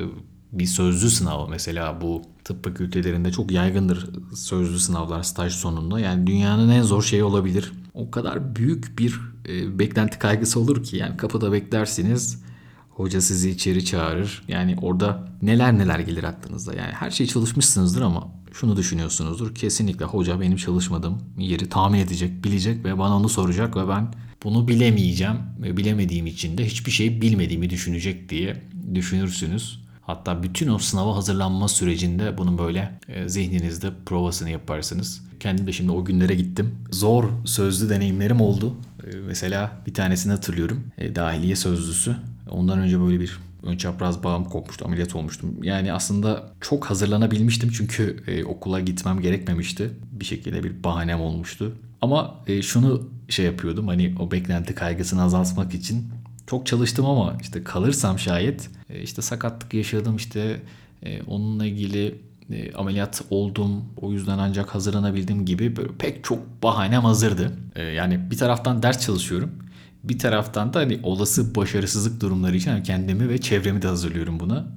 bir 0.51 0.65
sözlü 0.65 1.09
sınav 1.09 1.49
mesela 1.49 2.01
bu 2.01 2.21
tıp 2.43 2.63
fakültelerinde 2.63 3.31
çok 3.31 3.51
yaygındır 3.51 4.09
sözlü 4.35 4.79
sınavlar 4.79 5.23
staj 5.23 5.53
sonunda. 5.53 5.99
Yani 5.99 6.27
dünyanın 6.27 6.69
en 6.69 6.81
zor 6.81 7.03
şeyi 7.03 7.23
olabilir. 7.23 7.71
O 7.93 8.11
kadar 8.11 8.55
büyük 8.55 8.99
bir 8.99 9.19
e, 9.49 9.79
beklenti 9.79 10.19
kaygısı 10.19 10.59
olur 10.59 10.83
ki 10.83 10.97
yani 10.97 11.17
kapıda 11.17 11.51
beklersiniz 11.51 12.43
hoca 12.99 13.21
sizi 13.21 13.49
içeri 13.49 13.85
çağırır. 13.85 14.41
Yani 14.47 14.75
orada 14.81 15.27
neler 15.41 15.77
neler 15.77 15.99
gelir 15.99 16.23
aklınıza. 16.23 16.73
Yani 16.73 16.91
her 16.91 17.11
şey 17.11 17.27
çalışmışsınızdır 17.27 18.01
ama 18.01 18.27
şunu 18.53 18.77
düşünüyorsunuzdur. 18.77 19.55
Kesinlikle 19.55 20.05
hoca 20.05 20.41
benim 20.41 20.57
çalışmadığım 20.57 21.17
yeri 21.37 21.69
tahmin 21.69 21.99
edecek, 21.99 22.43
bilecek 22.43 22.85
ve 22.85 22.97
bana 22.99 23.15
onu 23.17 23.29
soracak 23.29 23.77
ve 23.77 23.87
ben 23.87 24.13
bunu 24.43 24.67
bilemeyeceğim 24.67 25.37
ve 25.61 25.77
bilemediğim 25.77 26.27
için 26.27 26.57
de 26.57 26.65
hiçbir 26.65 26.91
şey 26.91 27.21
bilmediğimi 27.21 27.69
düşünecek 27.69 28.29
diye 28.29 28.63
düşünürsünüz. 28.93 29.79
Hatta 30.01 30.43
bütün 30.43 30.67
o 30.67 30.77
sınava 30.77 31.15
hazırlanma 31.15 31.67
sürecinde 31.67 32.37
bunun 32.37 32.57
böyle 32.57 32.99
e, 33.07 33.29
zihninizde 33.29 33.91
provasını 34.05 34.49
yaparsınız. 34.49 35.21
Kendim 35.39 35.67
de 35.67 35.71
şimdi 35.71 35.91
o 35.91 36.05
günlere 36.05 36.35
gittim. 36.35 36.75
Zor 36.91 37.25
sözlü 37.45 37.89
deneyimlerim 37.89 38.41
oldu. 38.41 38.75
E, 39.03 39.15
mesela 39.15 39.71
bir 39.87 39.93
tanesini 39.93 40.31
hatırlıyorum. 40.31 40.83
E, 40.97 41.15
dahiliye 41.15 41.55
sözlüsü. 41.55 42.15
Ondan 42.51 42.79
önce 42.79 43.01
böyle 43.01 43.19
bir 43.19 43.39
ön 43.63 43.77
çapraz 43.77 44.23
bağım 44.23 44.45
kopmuştu, 44.45 44.85
ameliyat 44.85 45.15
olmuştum. 45.15 45.63
Yani 45.63 45.93
aslında 45.93 46.51
çok 46.61 46.85
hazırlanabilmiştim 46.85 47.69
çünkü 47.69 48.23
e, 48.27 48.43
okula 48.43 48.79
gitmem 48.79 49.19
gerekmemişti. 49.19 49.89
Bir 50.11 50.25
şekilde 50.25 50.63
bir 50.63 50.83
bahanem 50.83 51.21
olmuştu. 51.21 51.75
Ama 52.01 52.35
e, 52.47 52.61
şunu 52.61 53.09
şey 53.29 53.45
yapıyordum 53.45 53.87
hani 53.87 54.15
o 54.19 54.31
beklenti 54.31 54.75
kaygısını 54.75 55.23
azaltmak 55.23 55.73
için 55.73 56.05
çok 56.47 56.65
çalıştım 56.65 57.05
ama 57.05 57.37
işte 57.41 57.63
kalırsam 57.63 58.19
şayet 58.19 58.69
e, 58.89 59.01
işte 59.01 59.21
sakatlık 59.21 59.73
yaşadım 59.73 60.15
işte 60.15 60.61
e, 61.03 61.21
onunla 61.21 61.65
ilgili 61.65 62.15
e, 62.51 62.73
ameliyat 62.73 63.21
oldum 63.29 63.83
o 64.01 64.11
yüzden 64.11 64.37
ancak 64.37 64.75
hazırlanabildim 64.75 65.45
gibi 65.45 65.75
böyle 65.75 65.89
pek 65.99 66.23
çok 66.23 66.63
bahanem 66.63 67.01
hazırdı. 67.01 67.51
Yani 67.95 68.31
bir 68.31 68.37
taraftan 68.37 68.83
ders 68.83 69.05
çalışıyorum. 69.05 69.51
Bir 70.03 70.19
taraftan 70.19 70.73
da 70.73 70.79
hani 70.79 70.99
olası 71.03 71.55
başarısızlık 71.55 72.21
durumları 72.21 72.55
için 72.57 72.71
hani 72.71 72.83
kendimi 72.83 73.29
ve 73.29 73.37
çevremi 73.37 73.81
de 73.81 73.87
hazırlıyorum 73.87 74.39
buna. 74.39 74.67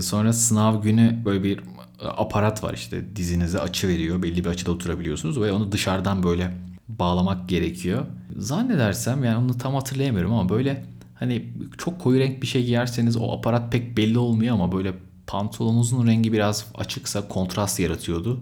Sonra 0.00 0.32
sınav 0.32 0.82
günü 0.82 1.22
böyle 1.24 1.42
bir 1.42 1.60
aparat 2.00 2.62
var 2.62 2.74
işte 2.74 3.16
dizinize 3.16 3.58
açı 3.58 3.88
veriyor. 3.88 4.22
Belli 4.22 4.44
bir 4.44 4.48
açıda 4.48 4.70
oturabiliyorsunuz 4.70 5.40
ve 5.40 5.52
onu 5.52 5.72
dışarıdan 5.72 6.22
böyle 6.22 6.54
bağlamak 6.88 7.48
gerekiyor. 7.48 8.06
Zannedersem 8.36 9.24
yani 9.24 9.36
onu 9.36 9.58
tam 9.58 9.74
hatırlayamıyorum 9.74 10.32
ama 10.32 10.48
böyle 10.48 10.84
hani 11.14 11.48
çok 11.78 12.00
koyu 12.00 12.20
renk 12.20 12.42
bir 12.42 12.46
şey 12.46 12.64
giyerseniz 12.64 13.16
o 13.16 13.32
aparat 13.32 13.72
pek 13.72 13.96
belli 13.96 14.18
olmuyor 14.18 14.54
ama 14.54 14.72
böyle 14.72 14.94
pantolonunuzun 15.26 16.06
rengi 16.06 16.32
biraz 16.32 16.66
açıksa 16.74 17.28
kontrast 17.28 17.80
yaratıyordu. 17.80 18.40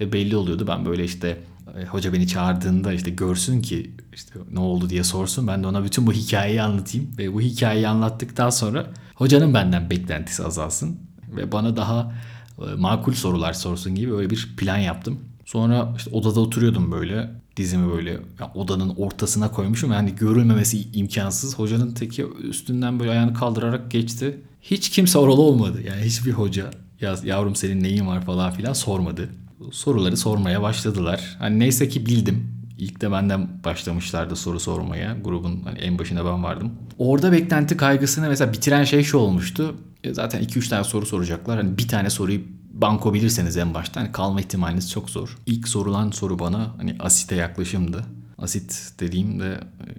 Ve 0.00 0.12
belli 0.12 0.36
oluyordu. 0.36 0.66
Ben 0.66 0.86
böyle 0.86 1.04
işte 1.04 1.28
e, 1.28 1.38
hoca 1.84 2.12
beni 2.12 2.26
çağırdığında 2.26 2.92
işte 2.92 3.10
görsün 3.10 3.62
ki 3.62 3.90
işte 4.14 4.34
ne 4.50 4.60
oldu 4.60 4.90
diye 4.90 5.04
sorsun. 5.04 5.46
Ben 5.46 5.62
de 5.62 5.66
ona 5.66 5.84
bütün 5.84 6.06
bu 6.06 6.12
hikayeyi 6.12 6.62
anlatayım. 6.62 7.08
Ve 7.18 7.34
bu 7.34 7.40
hikayeyi 7.40 7.88
anlattıktan 7.88 8.50
sonra 8.50 8.86
hocanın 9.14 9.54
benden 9.54 9.90
beklentisi 9.90 10.44
azalsın. 10.44 10.96
Ve 11.36 11.52
bana 11.52 11.76
daha 11.76 12.12
e, 12.58 12.74
makul 12.74 13.12
sorular 13.12 13.52
sorsun 13.52 13.94
gibi 13.94 14.12
böyle 14.12 14.30
bir 14.30 14.54
plan 14.56 14.78
yaptım. 14.78 15.18
Sonra 15.44 15.94
işte 15.96 16.10
odada 16.10 16.40
oturuyordum 16.40 16.92
böyle 16.92 17.30
dizimi 17.56 17.92
böyle 17.92 18.10
ya 18.10 18.52
odanın 18.54 18.94
ortasına 18.96 19.50
koymuşum. 19.50 19.92
Yani 19.92 20.14
görülmemesi 20.16 20.92
imkansız. 20.92 21.58
Hocanın 21.58 21.94
teki 21.94 22.26
üstünden 22.42 23.00
böyle 23.00 23.10
ayağını 23.10 23.34
kaldırarak 23.34 23.90
geçti. 23.90 24.40
Hiç 24.62 24.90
kimse 24.90 25.18
oralı 25.18 25.40
olmadı. 25.40 25.82
Yani 25.86 26.02
hiçbir 26.02 26.32
hoca 26.32 26.70
ya 27.00 27.16
yavrum 27.24 27.56
senin 27.56 27.82
neyin 27.82 28.06
var 28.06 28.24
falan 28.24 28.52
filan 28.52 28.72
sormadı. 28.72 29.28
Soruları 29.72 30.16
sormaya 30.16 30.62
başladılar. 30.62 31.36
Hani 31.38 31.58
neyse 31.58 31.88
ki 31.88 32.06
bildim. 32.06 32.58
İlk 32.78 33.00
de 33.00 33.12
benden 33.12 33.64
başlamışlardı 33.64 34.36
soru 34.36 34.60
sormaya. 34.60 35.16
Grubun 35.24 35.62
hani 35.64 35.78
en 35.78 35.98
başına 35.98 36.24
ben 36.24 36.42
vardım. 36.42 36.72
Orada 36.98 37.32
beklenti 37.32 37.76
kaygısını 37.76 38.28
mesela 38.28 38.52
bitiren 38.52 38.84
şey 38.84 39.02
şu 39.02 39.18
olmuştu. 39.18 39.74
E 40.04 40.14
zaten 40.14 40.42
2-3 40.42 40.68
tane 40.68 40.84
soru 40.84 41.06
soracaklar. 41.06 41.56
Hani 41.56 41.78
bir 41.78 41.88
tane 41.88 42.10
soruyu 42.10 42.40
banko 42.72 43.14
bilirseniz 43.14 43.56
en 43.56 43.74
baştan 43.74 44.00
hani 44.00 44.12
kalma 44.12 44.40
ihtimaliniz 44.40 44.90
çok 44.90 45.10
zor. 45.10 45.38
İlk 45.46 45.68
sorulan 45.68 46.10
soru 46.10 46.38
bana 46.38 46.74
hani 46.76 46.96
asite 47.00 47.34
yaklaşımdı. 47.34 48.04
Asit 48.38 48.92
dediğim 49.00 49.42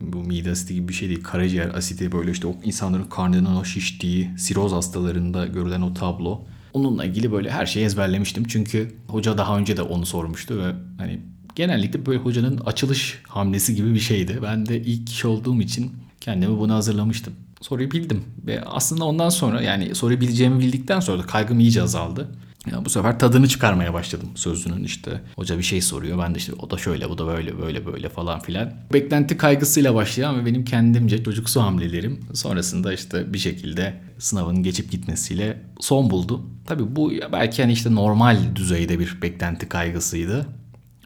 bu 0.01 0.17
mide 0.17 0.51
asiti 0.51 0.73
gibi 0.73 0.87
bir 0.87 0.93
şey 0.93 1.09
değil. 1.09 1.23
Karaciğer 1.23 1.73
asiti 1.75 2.11
böyle 2.11 2.31
işte 2.31 2.47
o 2.47 2.55
insanların 2.63 3.03
karnının 3.03 3.55
o 3.55 3.63
şiştiği 3.63 4.29
siroz 4.37 4.71
hastalarında 4.71 5.47
görülen 5.47 5.81
o 5.81 5.93
tablo. 5.93 6.41
Onunla 6.73 7.05
ilgili 7.05 7.31
böyle 7.31 7.51
her 7.51 7.65
şeyi 7.65 7.85
ezberlemiştim. 7.85 8.43
Çünkü 8.47 8.95
hoca 9.07 9.37
daha 9.37 9.57
önce 9.57 9.77
de 9.77 9.81
onu 9.81 10.05
sormuştu 10.05 10.57
ve 10.57 10.73
hani 10.97 11.19
genellikle 11.55 12.05
böyle 12.05 12.19
hocanın 12.19 12.57
açılış 12.57 13.21
hamlesi 13.27 13.75
gibi 13.75 13.93
bir 13.93 13.99
şeydi. 13.99 14.39
Ben 14.43 14.65
de 14.65 14.81
ilk 14.81 15.07
kişi 15.07 15.27
olduğum 15.27 15.61
için 15.61 15.91
kendimi 16.21 16.59
buna 16.59 16.75
hazırlamıştım. 16.75 17.33
Soruyu 17.61 17.91
bildim 17.91 18.23
ve 18.47 18.63
aslında 18.65 19.05
ondan 19.05 19.29
sonra 19.29 19.61
yani 19.61 19.95
soruyu 19.95 20.21
bileceğimi 20.21 20.59
bildikten 20.59 20.99
sonra 20.99 21.23
da 21.23 21.25
kaygım 21.25 21.59
iyice 21.59 21.81
azaldı. 21.81 22.27
Ya 22.67 22.85
bu 22.85 22.89
sefer 22.89 23.19
tadını 23.19 23.47
çıkarmaya 23.47 23.93
başladım 23.93 24.29
sözünün 24.35 24.83
işte. 24.83 25.21
Hoca 25.35 25.57
bir 25.57 25.63
şey 25.63 25.81
soruyor. 25.81 26.17
Ben 26.19 26.35
de 26.35 26.37
işte 26.37 26.53
o 26.53 26.69
da 26.69 26.77
şöyle 26.77 27.09
bu 27.09 27.17
da 27.17 27.27
böyle 27.27 27.61
böyle 27.61 27.85
böyle 27.85 28.09
falan 28.09 28.39
filan. 28.39 28.73
Beklenti 28.93 29.37
kaygısıyla 29.37 29.95
başlayan 29.95 30.39
ve 30.41 30.45
benim 30.45 30.65
kendimce 30.65 31.23
çocuksu 31.23 31.61
hamlelerim 31.61 32.19
sonrasında 32.33 32.93
işte 32.93 33.33
bir 33.33 33.37
şekilde 33.37 34.01
sınavın 34.17 34.63
geçip 34.63 34.91
gitmesiyle 34.91 35.61
son 35.79 36.09
buldu. 36.09 36.45
Tabii 36.65 36.95
bu 36.95 37.11
belki 37.31 37.61
hani 37.61 37.71
işte 37.71 37.95
normal 37.95 38.55
düzeyde 38.55 38.99
bir 38.99 39.21
beklenti 39.21 39.69
kaygısıydı. 39.69 40.47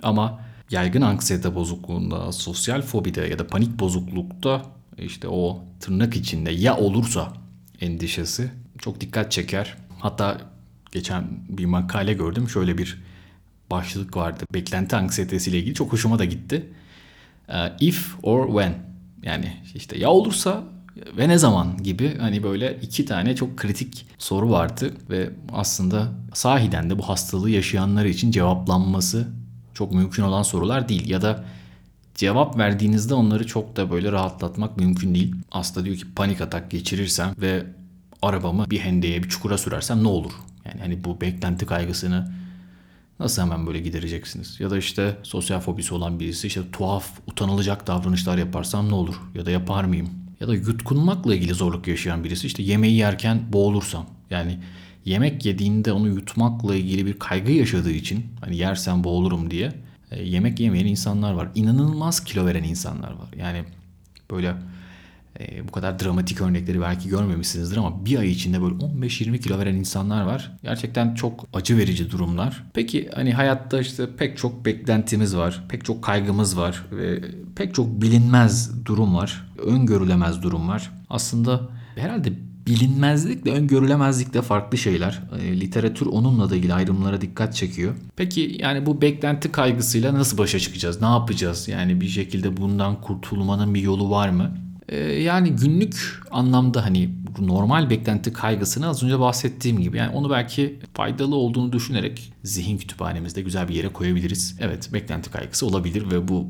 Ama 0.04 0.40
yaygın 0.72 1.02
anksiyete 1.02 1.56
bozukluğunda, 1.56 2.32
sosyal 2.32 2.82
fobide 2.82 3.22
ya 3.22 3.40
da 3.40 3.48
panik 3.48 3.80
bozuklukta 3.80 4.62
işte 4.98 5.28
o 5.28 5.64
tırnak 5.80 6.16
içinde 6.16 6.52
ya 6.52 6.78
olursa 6.78 7.34
endişesi 7.82 8.52
çok 8.80 9.02
dikkat 9.02 9.32
çeker. 9.32 9.78
Hatta 10.00 10.53
geçen 10.94 11.24
bir 11.50 11.66
makale 11.66 12.14
gördüm. 12.14 12.50
Şöyle 12.50 12.78
bir 12.78 13.04
başlık 13.72 14.18
vardı. 14.18 14.44
Beklenti 14.54 14.96
anksiyetesiyle 14.96 15.58
ilgili 15.60 15.74
çok 15.74 15.94
hoşuma 15.94 16.20
da 16.20 16.26
gitti. 16.26 16.70
Uh, 17.50 17.56
if 17.80 18.16
or 18.24 18.48
when 18.48 18.74
yani 19.24 19.58
işte 19.76 19.98
ya 19.98 20.10
olursa 20.10 20.64
ve 21.18 21.30
ne 21.30 21.38
zaman 21.38 21.84
gibi 21.84 22.18
hani 22.18 22.44
böyle 22.44 22.80
iki 22.82 23.06
tane 23.06 23.36
çok 23.36 23.58
kritik 23.58 24.08
soru 24.18 24.52
vardı 24.52 24.94
ve 25.10 25.30
aslında 25.54 26.12
sahiden 26.34 26.90
de 26.90 27.00
bu 27.00 27.10
hastalığı 27.10 27.50
yaşayanlar 27.50 28.06
için 28.06 28.32
cevaplanması 28.32 29.28
çok 29.74 29.94
mümkün 29.94 30.24
olan 30.24 30.44
sorular 30.44 30.90
değil 30.90 31.10
ya 31.10 31.22
da 31.22 31.46
cevap 32.16 32.58
verdiğinizde 32.58 33.14
onları 33.14 33.48
çok 33.48 33.76
da 33.76 33.92
böyle 33.92 34.12
rahatlatmak 34.12 34.78
mümkün 34.78 35.16
değil. 35.16 35.36
Hasta 35.50 35.86
diyor 35.86 35.96
ki 35.96 36.06
panik 36.16 36.42
atak 36.42 36.72
geçirirsem 36.72 37.36
ve 37.38 37.66
arabamı 38.22 38.70
bir 38.70 38.80
hendeye 38.80 39.24
bir 39.24 39.30
çukura 39.30 39.58
sürersem 39.58 40.04
ne 40.04 40.08
olur? 40.08 40.32
Yani 40.66 40.82
hani 40.82 41.04
bu 41.04 41.22
beklenti 41.22 41.66
kaygısını 41.66 42.32
nasıl 43.20 43.42
hemen 43.42 43.68
böyle 43.68 43.80
gidereceksiniz? 43.80 44.60
Ya 44.60 44.70
da 44.70 44.78
işte 44.78 45.18
sosyal 45.24 45.60
fobisi 45.60 45.94
olan 45.94 46.20
birisi 46.20 46.48
işte 46.48 46.62
tuhaf, 46.72 47.20
utanılacak 47.28 47.88
davranışlar 47.88 48.38
yaparsam 48.38 48.90
ne 48.90 48.96
olur? 48.96 49.16
Ya 49.36 49.46
da 49.46 49.52
yapar 49.52 49.84
mıyım? 49.84 50.10
Ya 50.40 50.48
da 50.48 50.56
yutkunmakla 50.56 51.36
ilgili 51.36 51.54
zorluk 51.54 51.88
yaşayan 51.88 52.24
birisi 52.24 52.48
işte 52.48 52.64
yemeği 52.64 52.96
yerken 52.96 53.54
boğulursam. 53.54 54.06
Yani 54.30 54.60
yemek 55.06 55.46
yediğinde 55.46 55.92
onu 55.92 56.08
yutmakla 56.08 56.76
ilgili 56.76 57.06
bir 57.06 57.20
kaygı 57.20 57.52
yaşadığı 57.52 57.92
için 57.92 58.26
hani 58.42 58.58
yersem 58.58 59.04
boğulurum 59.04 59.52
diye 59.52 59.74
e, 60.12 60.24
yemek 60.24 60.60
yemeyen 60.60 60.86
insanlar 60.86 61.34
var. 61.34 61.50
İnanılmaz 61.56 62.24
kilo 62.24 62.46
veren 62.46 62.64
insanlar 62.64 63.12
var. 63.12 63.30
Yani 63.38 63.64
böyle 64.32 64.56
e, 65.40 65.68
bu 65.68 65.72
kadar 65.72 66.00
dramatik 66.00 66.42
örnekleri 66.42 66.82
belki 66.82 67.10
görmemişsinizdir 67.10 67.78
ama 67.78 68.06
bir 68.06 68.20
ay 68.20 68.32
içinde 68.32 68.62
böyle 68.62 68.76
15-20 68.76 69.40
kilo 69.40 69.60
veren 69.60 69.76
insanlar 69.76 70.24
var. 70.24 70.52
Gerçekten 70.64 71.16
çok 71.16 71.48
acı 71.54 71.78
verici 71.78 72.12
durumlar. 72.12 72.64
Peki 72.74 73.10
hani 73.16 73.34
hayatta 73.34 73.80
işte 73.80 74.16
pek 74.18 74.38
çok 74.38 74.66
beklentimiz 74.66 75.38
var, 75.38 75.64
pek 75.70 75.86
çok 75.86 76.04
kaygımız 76.04 76.58
var 76.58 76.86
ve 76.92 77.22
pek 77.56 77.76
çok 77.76 78.02
bilinmez 78.02 78.86
durum 78.86 79.16
var, 79.16 79.48
öngörülemez 79.66 80.44
durum 80.44 80.68
var. 80.68 80.92
Aslında 81.10 81.62
herhalde 81.96 82.34
bilinmezlikle 82.68 83.52
öngörülemezlik 83.52 84.34
de 84.34 84.42
farklı 84.42 84.78
şeyler. 84.78 85.22
E, 85.42 85.60
literatür 85.60 86.06
onunla 86.06 86.50
da 86.50 86.56
ilgili 86.56 86.74
ayrımlara 86.74 87.22
dikkat 87.22 87.56
çekiyor. 87.56 87.94
Peki 88.16 88.58
yani 88.60 88.86
bu 88.86 89.02
beklenti 89.02 89.52
kaygısıyla 89.52 90.14
nasıl 90.14 90.38
başa 90.38 90.60
çıkacağız? 90.60 91.02
Ne 91.02 91.08
yapacağız? 91.08 91.68
Yani 91.68 92.02
bir 92.02 92.08
şekilde 92.08 92.58
bundan 92.58 93.02
kurtulmanın 93.02 93.74
bir 93.74 93.82
yolu 93.82 94.10
var 94.10 94.30
mı? 94.30 94.52
Ee, 94.90 94.98
yani 95.00 95.52
günlük 95.52 96.22
anlamda 96.32 96.86
hani 96.86 97.10
normal 97.40 97.90
beklenti 97.90 98.34
kaygısını 98.34 98.88
az 98.88 99.04
önce 99.04 99.20
bahsettiğim 99.20 99.80
gibi 99.80 99.98
yani 99.98 100.16
onu 100.16 100.30
belki 100.30 100.80
faydalı 100.94 101.36
olduğunu 101.36 101.74
düşünerek 101.74 102.34
zihin 102.44 102.78
kütüphanemizde 102.78 103.42
güzel 103.42 103.68
bir 103.68 103.76
yere 103.76 103.90
koyabiliriz. 103.90 104.56
Evet 104.60 104.90
beklenti 104.94 105.32
kaygısı 105.32 105.66
olabilir 105.66 106.12
ve 106.12 106.28
bu 106.28 106.48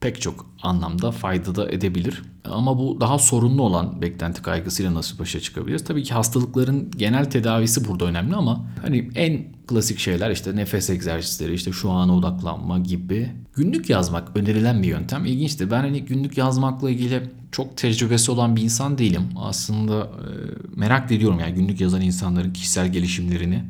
pek 0.00 0.20
çok 0.20 0.46
anlamda 0.62 1.10
fayda 1.10 1.54
da 1.54 1.70
edebilir. 1.70 2.22
Ama 2.44 2.78
bu 2.78 3.00
daha 3.00 3.18
sorunlu 3.18 3.62
olan 3.62 4.02
beklenti 4.02 4.42
kaygısıyla 4.42 4.94
nasıl 4.94 5.18
başa 5.18 5.40
çıkabiliriz? 5.40 5.84
Tabii 5.84 6.02
ki 6.02 6.14
hastalıkların 6.14 6.90
genel 6.96 7.24
tedavisi 7.24 7.88
burada 7.88 8.04
önemli 8.04 8.36
ama 8.36 8.64
hani 8.82 9.10
en 9.14 9.44
klasik 9.66 9.98
şeyler 9.98 10.30
işte 10.30 10.56
nefes 10.56 10.90
egzersizleri, 10.90 11.54
işte 11.54 11.72
şu 11.72 11.90
ana 11.90 12.16
odaklanma 12.16 12.78
gibi. 12.78 13.32
Günlük 13.54 13.90
yazmak 13.90 14.36
önerilen 14.36 14.82
bir 14.82 14.88
yöntem. 14.88 15.24
İlginçtir. 15.24 15.70
Ben 15.70 15.80
hani 15.80 16.04
günlük 16.04 16.38
yazmakla 16.38 16.90
ilgili 16.90 17.22
çok 17.52 17.76
tecrübesi 17.76 18.30
olan 18.30 18.56
bir 18.56 18.62
insan 18.62 18.98
değilim. 18.98 19.22
Aslında 19.36 20.00
e, 20.02 20.28
merak 20.76 21.12
ediyorum 21.12 21.40
yani 21.40 21.54
günlük 21.54 21.80
yazan 21.80 22.00
insanların 22.00 22.52
kişisel 22.52 22.92
gelişimlerini. 22.92 23.64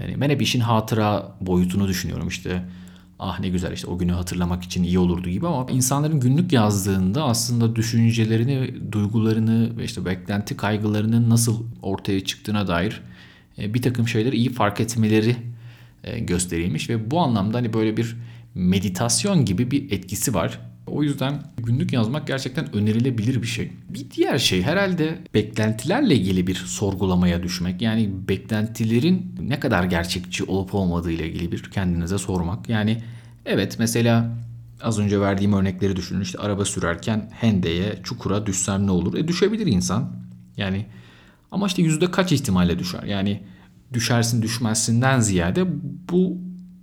Yani 0.00 0.20
ben 0.20 0.30
hep 0.30 0.42
işin 0.42 0.60
hatıra 0.60 1.36
boyutunu 1.40 1.88
düşünüyorum 1.88 2.28
işte 2.28 2.62
ah 3.20 3.40
ne 3.40 3.48
güzel 3.48 3.72
işte 3.72 3.86
o 3.86 3.98
günü 3.98 4.12
hatırlamak 4.12 4.62
için 4.62 4.82
iyi 4.82 4.98
olurdu 4.98 5.28
gibi 5.28 5.46
ama 5.46 5.70
insanların 5.70 6.20
günlük 6.20 6.52
yazdığında 6.52 7.24
aslında 7.24 7.76
düşüncelerini, 7.76 8.74
duygularını 8.92 9.76
ve 9.76 9.84
işte 9.84 10.04
beklenti 10.04 10.56
kaygılarının 10.56 11.30
nasıl 11.30 11.64
ortaya 11.82 12.24
çıktığına 12.24 12.68
dair 12.68 13.00
e, 13.58 13.74
bir 13.74 13.82
takım 13.82 14.08
şeyleri 14.08 14.36
iyi 14.36 14.52
fark 14.52 14.80
etmeleri 14.80 15.36
e, 16.04 16.18
gösterilmiş 16.18 16.90
ve 16.90 17.10
bu 17.10 17.20
anlamda 17.20 17.58
hani 17.58 17.72
böyle 17.72 17.96
bir 17.96 18.16
meditasyon 18.54 19.44
gibi 19.44 19.70
bir 19.70 19.92
etkisi 19.92 20.34
var. 20.34 20.60
O 20.90 21.02
yüzden 21.02 21.42
günlük 21.56 21.92
yazmak 21.92 22.26
gerçekten 22.26 22.76
önerilebilir 22.76 23.42
bir 23.42 23.46
şey. 23.46 23.72
Bir 23.88 24.10
diğer 24.10 24.38
şey 24.38 24.62
herhalde 24.62 25.18
beklentilerle 25.34 26.14
ilgili 26.14 26.46
bir 26.46 26.54
sorgulamaya 26.54 27.42
düşmek. 27.42 27.82
Yani 27.82 28.10
beklentilerin 28.28 29.34
ne 29.40 29.60
kadar 29.60 29.84
gerçekçi 29.84 30.44
olup 30.44 30.74
olmadığı 30.74 31.12
ile 31.12 31.28
ilgili 31.28 31.52
bir 31.52 31.62
kendinize 31.62 32.18
sormak. 32.18 32.68
Yani 32.68 33.02
evet 33.46 33.76
mesela 33.78 34.36
az 34.82 34.98
önce 34.98 35.20
verdiğim 35.20 35.52
örnekleri 35.52 35.96
düşünün. 35.96 36.20
İşte 36.20 36.38
araba 36.38 36.64
sürerken 36.64 37.30
hendeye, 37.32 37.98
çukura 38.02 38.46
düşsem 38.46 38.86
ne 38.86 38.90
olur? 38.90 39.14
E 39.14 39.28
düşebilir 39.28 39.66
insan. 39.66 40.12
Yani 40.56 40.86
ama 41.50 41.66
işte 41.66 41.82
yüzde 41.82 42.10
kaç 42.10 42.32
ihtimalle 42.32 42.78
düşer? 42.78 43.02
Yani 43.02 43.42
düşersin 43.92 44.42
düşmezsinden 44.42 45.20
ziyade 45.20 45.66
bu 46.10 46.38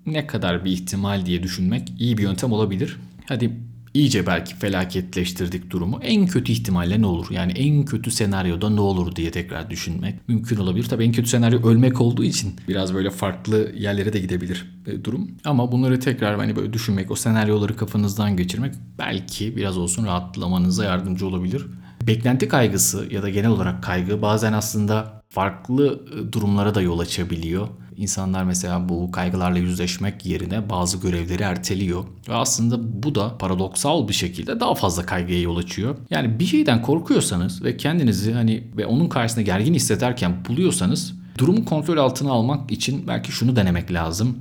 ne 0.05 0.27
kadar 0.27 0.65
bir 0.65 0.71
ihtimal 0.71 1.25
diye 1.25 1.43
düşünmek 1.43 1.93
iyi 1.99 2.17
bir 2.17 2.23
yöntem 2.23 2.51
olabilir. 2.51 2.97
Hadi 3.25 3.66
iyice 3.97 4.27
belki 4.27 4.55
felaketleştirdik 4.55 5.71
durumu. 5.71 5.99
En 6.01 6.27
kötü 6.27 6.51
ihtimalle 6.51 7.01
ne 7.01 7.05
olur? 7.05 7.27
Yani 7.29 7.51
en 7.51 7.85
kötü 7.85 8.11
senaryoda 8.11 8.69
ne 8.69 8.81
olur 8.81 9.15
diye 9.15 9.31
tekrar 9.31 9.69
düşünmek 9.69 10.27
mümkün 10.27 10.57
olabilir. 10.57 10.85
Tabii 10.85 11.03
en 11.03 11.11
kötü 11.11 11.29
senaryo 11.29 11.67
ölmek 11.67 12.01
olduğu 12.01 12.23
için 12.23 12.55
biraz 12.67 12.93
böyle 12.93 13.09
farklı 13.09 13.71
yerlere 13.75 14.13
de 14.13 14.19
gidebilir 14.19 14.65
e, 14.87 15.05
durum. 15.05 15.31
Ama 15.45 15.71
bunları 15.71 15.99
tekrar 15.99 16.37
hani 16.37 16.55
böyle 16.55 16.73
düşünmek, 16.73 17.11
o 17.11 17.15
senaryoları 17.15 17.75
kafanızdan 17.75 18.37
geçirmek 18.37 18.73
belki 18.99 19.55
biraz 19.55 19.77
olsun 19.77 20.05
rahatlamanıza 20.05 20.83
yardımcı 20.83 21.27
olabilir. 21.27 21.65
Beklenti 22.07 22.47
kaygısı 22.47 23.07
ya 23.11 23.23
da 23.23 23.29
genel 23.29 23.49
olarak 23.49 23.83
kaygı 23.83 24.21
bazen 24.21 24.53
aslında 24.53 25.16
farklı 25.29 26.01
e, 26.13 26.33
durumlara 26.33 26.75
da 26.75 26.81
yol 26.81 26.99
açabiliyor. 26.99 27.67
İnsanlar 27.97 28.43
mesela 28.43 28.89
bu 28.89 29.11
kaygılarla 29.11 29.57
yüzleşmek 29.57 30.25
yerine 30.25 30.69
bazı 30.69 30.97
görevleri 30.97 31.43
erteliyor. 31.43 32.03
Ve 32.29 32.33
aslında 32.33 33.03
bu 33.03 33.15
da 33.15 33.37
paradoksal 33.37 34.07
bir 34.07 34.13
şekilde 34.13 34.59
daha 34.59 34.75
fazla 34.75 35.05
kaygıya 35.05 35.41
yol 35.41 35.57
açıyor. 35.57 35.95
Yani 36.09 36.39
bir 36.39 36.45
şeyden 36.45 36.81
korkuyorsanız 36.81 37.63
ve 37.63 37.77
kendinizi 37.77 38.33
hani 38.33 38.63
ve 38.77 38.85
onun 38.85 39.09
karşısında 39.09 39.41
gergin 39.41 39.73
hissederken 39.73 40.45
buluyorsanız 40.49 41.13
durumu 41.37 41.65
kontrol 41.65 41.97
altına 41.97 42.31
almak 42.31 42.71
için 42.71 43.07
belki 43.07 43.31
şunu 43.31 43.55
denemek 43.55 43.91
lazım. 43.93 44.37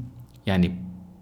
Yani 0.47 0.73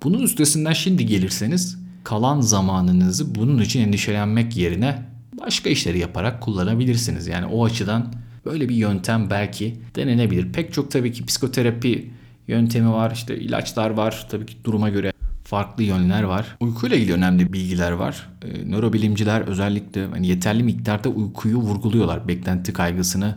bunun 0.03 0.22
üstesinden 0.22 0.72
şimdi 0.72 1.07
gelirseniz 1.07 1.79
kalan 2.05 2.40
zamanınızı 2.40 3.35
bunun 3.35 3.62
için 3.62 3.81
endişelenmek 3.81 4.57
yerine 4.57 5.03
başka 5.40 5.70
işleri 5.70 5.98
yaparak 5.98 6.40
kullanabilirsiniz. 6.42 7.27
Yani 7.27 7.46
o 7.46 7.64
açıdan 7.64 8.12
böyle 8.44 8.68
bir 8.68 8.74
yöntem 8.74 9.30
belki 9.30 9.76
denenebilir. 9.96 10.52
Pek 10.52 10.72
çok 10.72 10.90
tabii 10.90 11.12
ki 11.12 11.26
psikoterapi 11.26 12.11
yöntemi 12.48 12.92
var. 12.92 13.11
işte 13.11 13.37
ilaçlar 13.37 13.90
var 13.90 14.26
tabii 14.30 14.46
ki 14.46 14.57
duruma 14.64 14.88
göre 14.88 15.12
farklı 15.44 15.83
yönler 15.83 16.22
var. 16.22 16.57
Uykuyla 16.61 16.96
ilgili 16.96 17.12
önemli 17.12 17.52
bilgiler 17.52 17.92
var. 17.92 18.28
E, 18.42 18.70
nörobilimciler 18.70 19.40
özellikle 19.40 20.07
hani 20.07 20.26
yeterli 20.26 20.62
miktarda 20.62 21.09
uykuyu 21.09 21.57
vurguluyorlar. 21.57 22.28
Beklenti 22.28 22.72
kaygısını 22.72 23.37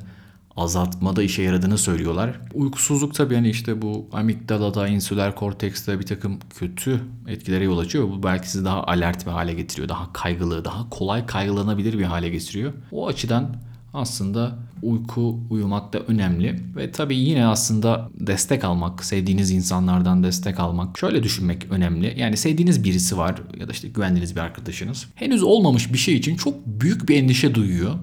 azaltmada 0.58 1.24
işe 1.24 1.42
yaradığını 1.42 1.78
söylüyorlar. 1.78 2.40
Uykusuzluk 2.54 3.16
tabii 3.16 3.36
hani 3.36 3.50
işte 3.50 3.82
bu 3.82 4.10
amigdalada, 4.14 4.88
insüler 4.88 5.36
kortekste 5.36 6.00
bir 6.00 6.06
takım 6.06 6.40
kötü 6.60 7.02
etkilere 7.28 7.64
yol 7.64 7.78
açıyor. 7.78 8.10
Bu 8.10 8.24
belki 8.24 8.50
sizi 8.50 8.66
daha 8.66 8.84
alert 8.84 9.26
bir 9.26 9.32
hale 9.32 9.54
getiriyor. 9.54 9.90
Daha 9.90 10.14
kaygılı, 10.14 10.66
daha 10.66 10.90
kolay 10.90 11.26
kaygılanabilir 11.26 12.00
bir 12.00 12.04
hale 12.04 12.30
getiriyor. 12.30 12.74
O 12.92 13.08
açıdan 13.08 13.56
aslında 13.94 14.56
uyku 14.82 15.40
uyumak 15.50 15.94
da 15.94 16.00
önemli 16.00 16.60
ve 16.76 16.92
tabii 16.92 17.18
yine 17.18 17.46
aslında 17.46 18.10
destek 18.14 18.64
almak, 18.64 19.06
sevdiğiniz 19.06 19.52
insanlardan 19.52 20.24
destek 20.24 20.60
almak, 20.60 20.98
şöyle 20.98 21.24
düşünmek 21.24 21.72
önemli. 21.72 22.14
Yani 22.18 22.38
sevdiğiniz 22.38 22.84
birisi 22.84 23.18
var 23.18 23.42
ya 23.60 23.68
da 23.68 23.72
işte 23.72 23.88
güvendiğiniz 23.88 24.36
bir 24.36 24.42
arkadaşınız. 24.42 25.08
Henüz 25.16 25.44
olmamış 25.44 25.94
bir 25.94 25.98
şey 25.98 26.16
için 26.16 26.36
çok 26.36 26.66
büyük 26.66 27.10
bir 27.10 27.16
endişe 27.16 27.56
duyuyor. 27.56 27.96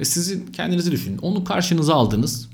Ve 0.00 0.04
sizin 0.04 0.46
kendinizi 0.46 0.92
düşünün. 0.92 1.18
Onu 1.18 1.44
karşınıza 1.44 1.94
aldınız 1.94 2.48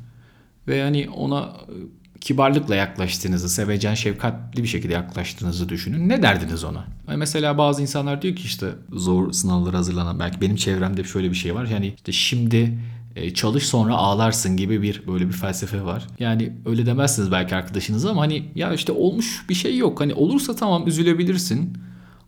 ve 0.69 0.83
hani 0.83 1.11
ona 1.11 1.41
e, 1.41 1.75
kibarlıkla 2.21 2.75
yaklaştığınızı, 2.75 3.49
sevecen, 3.49 3.95
şefkatli 3.95 4.63
bir 4.63 4.69
şekilde 4.69 4.93
yaklaştığınızı 4.93 5.69
düşünün. 5.69 6.09
Ne 6.09 6.23
derdiniz 6.23 6.65
ona? 6.65 6.85
Mesela 7.17 7.59
bazı 7.59 7.83
insanlar 7.83 8.23
diyor 8.23 8.37
ki 8.37 8.43
işte 8.45 8.67
zor 8.93 9.33
sınavlara 9.33 9.79
hazırlanan 9.79 10.21
belki 10.21 10.41
benim 10.41 10.57
çevremde 10.57 11.05
şöyle 11.05 11.31
bir 11.31 11.37
şey 11.37 11.55
var. 11.55 11.67
Yani 11.67 11.95
işte 11.97 12.13
şimdi 12.13 12.79
e, 13.17 13.35
çalış 13.35 13.67
sonra 13.67 13.95
ağlarsın 13.95 14.57
gibi 14.57 14.83
bir 14.83 15.07
böyle 15.07 15.29
bir 15.29 15.33
felsefe 15.33 15.85
var. 15.85 16.07
Yani 16.19 16.53
öyle 16.67 16.87
demezsiniz 16.87 17.33
belki 17.33 17.55
arkadaşınıza 17.55 18.11
ama 18.11 18.23
hani 18.23 18.45
ya 18.55 18.75
işte 18.75 18.93
olmuş 18.93 19.45
bir 19.49 19.55
şey 19.55 19.77
yok. 19.77 20.01
Hani 20.01 20.15
olursa 20.15 20.57
tamam 20.57 20.87
üzülebilirsin. 20.87 21.79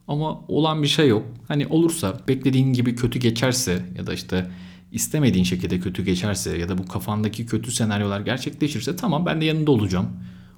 Ama 0.09 0.41
olan 0.49 0.83
bir 0.83 0.89
şey 0.89 1.09
yok. 1.09 1.27
Hani 1.49 1.67
olursa 1.67 2.21
beklediğin 2.29 2.73
gibi 2.73 2.95
kötü 2.95 3.19
geçerse 3.19 3.85
ya 3.99 4.07
da 4.07 4.15
işte 4.15 4.51
istemediğin 4.93 5.45
şekilde 5.45 5.81
kötü 5.81 6.05
geçerse 6.05 6.59
ya 6.59 6.69
da 6.69 6.79
bu 6.79 6.87
kafandaki 6.87 7.47
kötü 7.47 7.73
senaryolar 7.73 8.21
gerçekleşirse 8.21 8.97
tamam 8.97 9.27
ben 9.27 9.41
de 9.41 9.45
yanında 9.45 9.71
olacağım. 9.71 10.09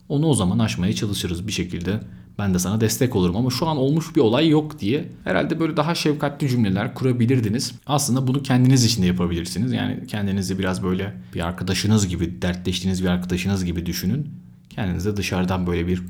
Onu 0.08 0.26
o 0.26 0.34
zaman 0.34 0.58
aşmaya 0.58 0.92
çalışırız 0.92 1.46
bir 1.46 1.52
şekilde. 1.52 2.00
Ben 2.38 2.54
de 2.54 2.58
sana 2.58 2.80
destek 2.80 3.16
olurum 3.16 3.36
ama 3.36 3.50
şu 3.50 3.66
an 3.66 3.76
olmuş 3.76 4.16
bir 4.16 4.20
olay 4.20 4.48
yok 4.48 4.80
diye 4.80 5.08
herhalde 5.24 5.60
böyle 5.60 5.76
daha 5.76 5.94
şefkatli 5.94 6.48
cümleler 6.48 6.94
kurabilirdiniz. 6.94 7.72
Aslında 7.86 8.26
bunu 8.26 8.42
kendiniz 8.42 8.84
için 8.84 9.02
de 9.02 9.06
yapabilirsiniz. 9.06 9.72
Yani 9.72 10.06
kendinizi 10.06 10.58
biraz 10.58 10.82
böyle 10.82 11.12
bir 11.34 11.46
arkadaşınız 11.46 12.08
gibi, 12.08 12.42
dertleştiğiniz 12.42 13.02
bir 13.02 13.08
arkadaşınız 13.08 13.64
gibi 13.64 13.86
düşünün. 13.86 14.28
Kendinize 14.70 15.16
dışarıdan 15.16 15.66
böyle 15.66 15.86
bir 15.86 16.02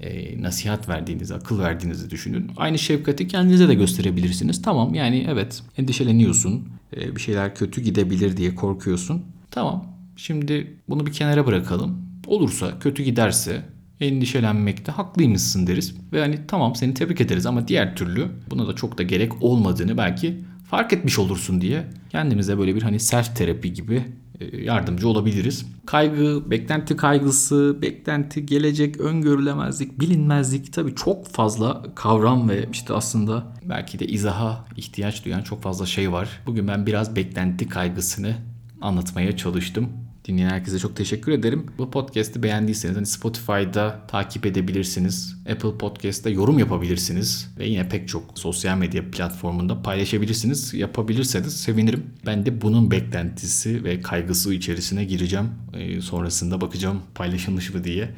e, 0.00 0.42
nasihat 0.42 0.88
verdiğinizi, 0.88 1.34
akıl 1.34 1.58
verdiğinizi 1.58 2.10
düşünün. 2.10 2.50
Aynı 2.56 2.78
şefkati 2.78 3.28
kendinize 3.28 3.68
de 3.68 3.74
gösterebilirsiniz. 3.74 4.62
Tamam 4.62 4.94
yani 4.94 5.26
evet 5.30 5.62
endişeleniyorsun. 5.78 6.68
E, 6.96 7.16
bir 7.16 7.20
şeyler 7.20 7.54
kötü 7.54 7.80
gidebilir 7.80 8.36
diye 8.36 8.54
korkuyorsun. 8.54 9.22
Tamam 9.50 9.86
şimdi 10.16 10.76
bunu 10.88 11.06
bir 11.06 11.12
kenara 11.12 11.46
bırakalım. 11.46 12.06
Olursa 12.26 12.78
kötü 12.78 13.02
giderse 13.02 13.62
endişelenmekte 14.00 14.92
haklıymışsın 14.92 15.66
deriz. 15.66 15.94
Ve 16.12 16.20
hani 16.20 16.38
tamam 16.48 16.74
seni 16.74 16.94
tebrik 16.94 17.20
ederiz 17.20 17.46
ama 17.46 17.68
diğer 17.68 17.96
türlü 17.96 18.28
buna 18.50 18.68
da 18.68 18.72
çok 18.72 18.98
da 18.98 19.02
gerek 19.02 19.42
olmadığını 19.42 19.96
belki 19.96 20.40
fark 20.70 20.92
etmiş 20.92 21.18
olursun 21.18 21.60
diye 21.60 21.86
kendimize 22.10 22.58
böyle 22.58 22.74
bir 22.74 22.82
hani 22.82 23.00
self 23.00 23.36
terapi 23.36 23.72
gibi 23.72 24.04
e, 24.40 24.62
yardımcı 24.62 25.08
olabiliriz. 25.08 25.66
Kaygı, 25.86 26.50
beklenti 26.50 26.96
kaygısı, 26.96 27.78
beklenti, 27.82 28.46
gelecek, 28.46 29.00
öngörülemezlik, 29.00 30.00
bilinmezlik 30.00 30.72
tabii 30.72 30.94
çok 30.94 31.26
fazla 31.28 31.82
kavram 31.94 32.48
ve 32.48 32.68
işte 32.72 32.94
aslında 32.94 33.46
belki 33.64 33.98
de 33.98 34.06
izaha 34.06 34.64
ihtiyaç 34.76 35.24
duyan 35.24 35.42
çok 35.42 35.62
fazla 35.62 35.86
şey 35.86 36.12
var. 36.12 36.28
Bugün 36.46 36.68
ben 36.68 36.86
biraz 36.86 37.16
beklenti 37.16 37.68
kaygısını 37.68 38.34
anlatmaya 38.80 39.36
çalıştım. 39.36 39.88
Dinleyen 40.26 40.50
herkese 40.50 40.78
çok 40.78 40.96
teşekkür 40.96 41.32
ederim. 41.32 41.66
Bu 41.78 41.90
podcast'i 41.90 42.42
beğendiyseniz 42.42 42.96
hani 42.96 43.06
Spotify'da 43.06 44.06
takip 44.08 44.46
edebilirsiniz. 44.46 45.36
Apple 45.52 45.78
Podcast'ta 45.78 46.30
yorum 46.30 46.58
yapabilirsiniz. 46.58 47.54
Ve 47.58 47.66
yine 47.66 47.88
pek 47.88 48.08
çok 48.08 48.38
sosyal 48.38 48.78
medya 48.78 49.10
platformunda 49.10 49.82
paylaşabilirsiniz. 49.82 50.74
Yapabilirseniz 50.74 51.60
sevinirim. 51.60 52.06
Ben 52.26 52.46
de 52.46 52.60
bunun 52.60 52.90
beklentisi 52.90 53.84
ve 53.84 54.00
kaygısı 54.00 54.54
içerisine 54.54 55.04
gireceğim. 55.04 55.48
Ee, 55.74 56.00
sonrasında 56.00 56.60
bakacağım 56.60 57.02
paylaşılmış 57.14 57.74
mı 57.74 57.84
diye. 57.84 58.10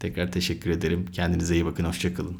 Tekrar 0.00 0.32
teşekkür 0.32 0.70
ederim. 0.70 1.06
Kendinize 1.12 1.54
iyi 1.54 1.64
bakın. 1.64 1.84
Hoşçakalın. 1.84 2.36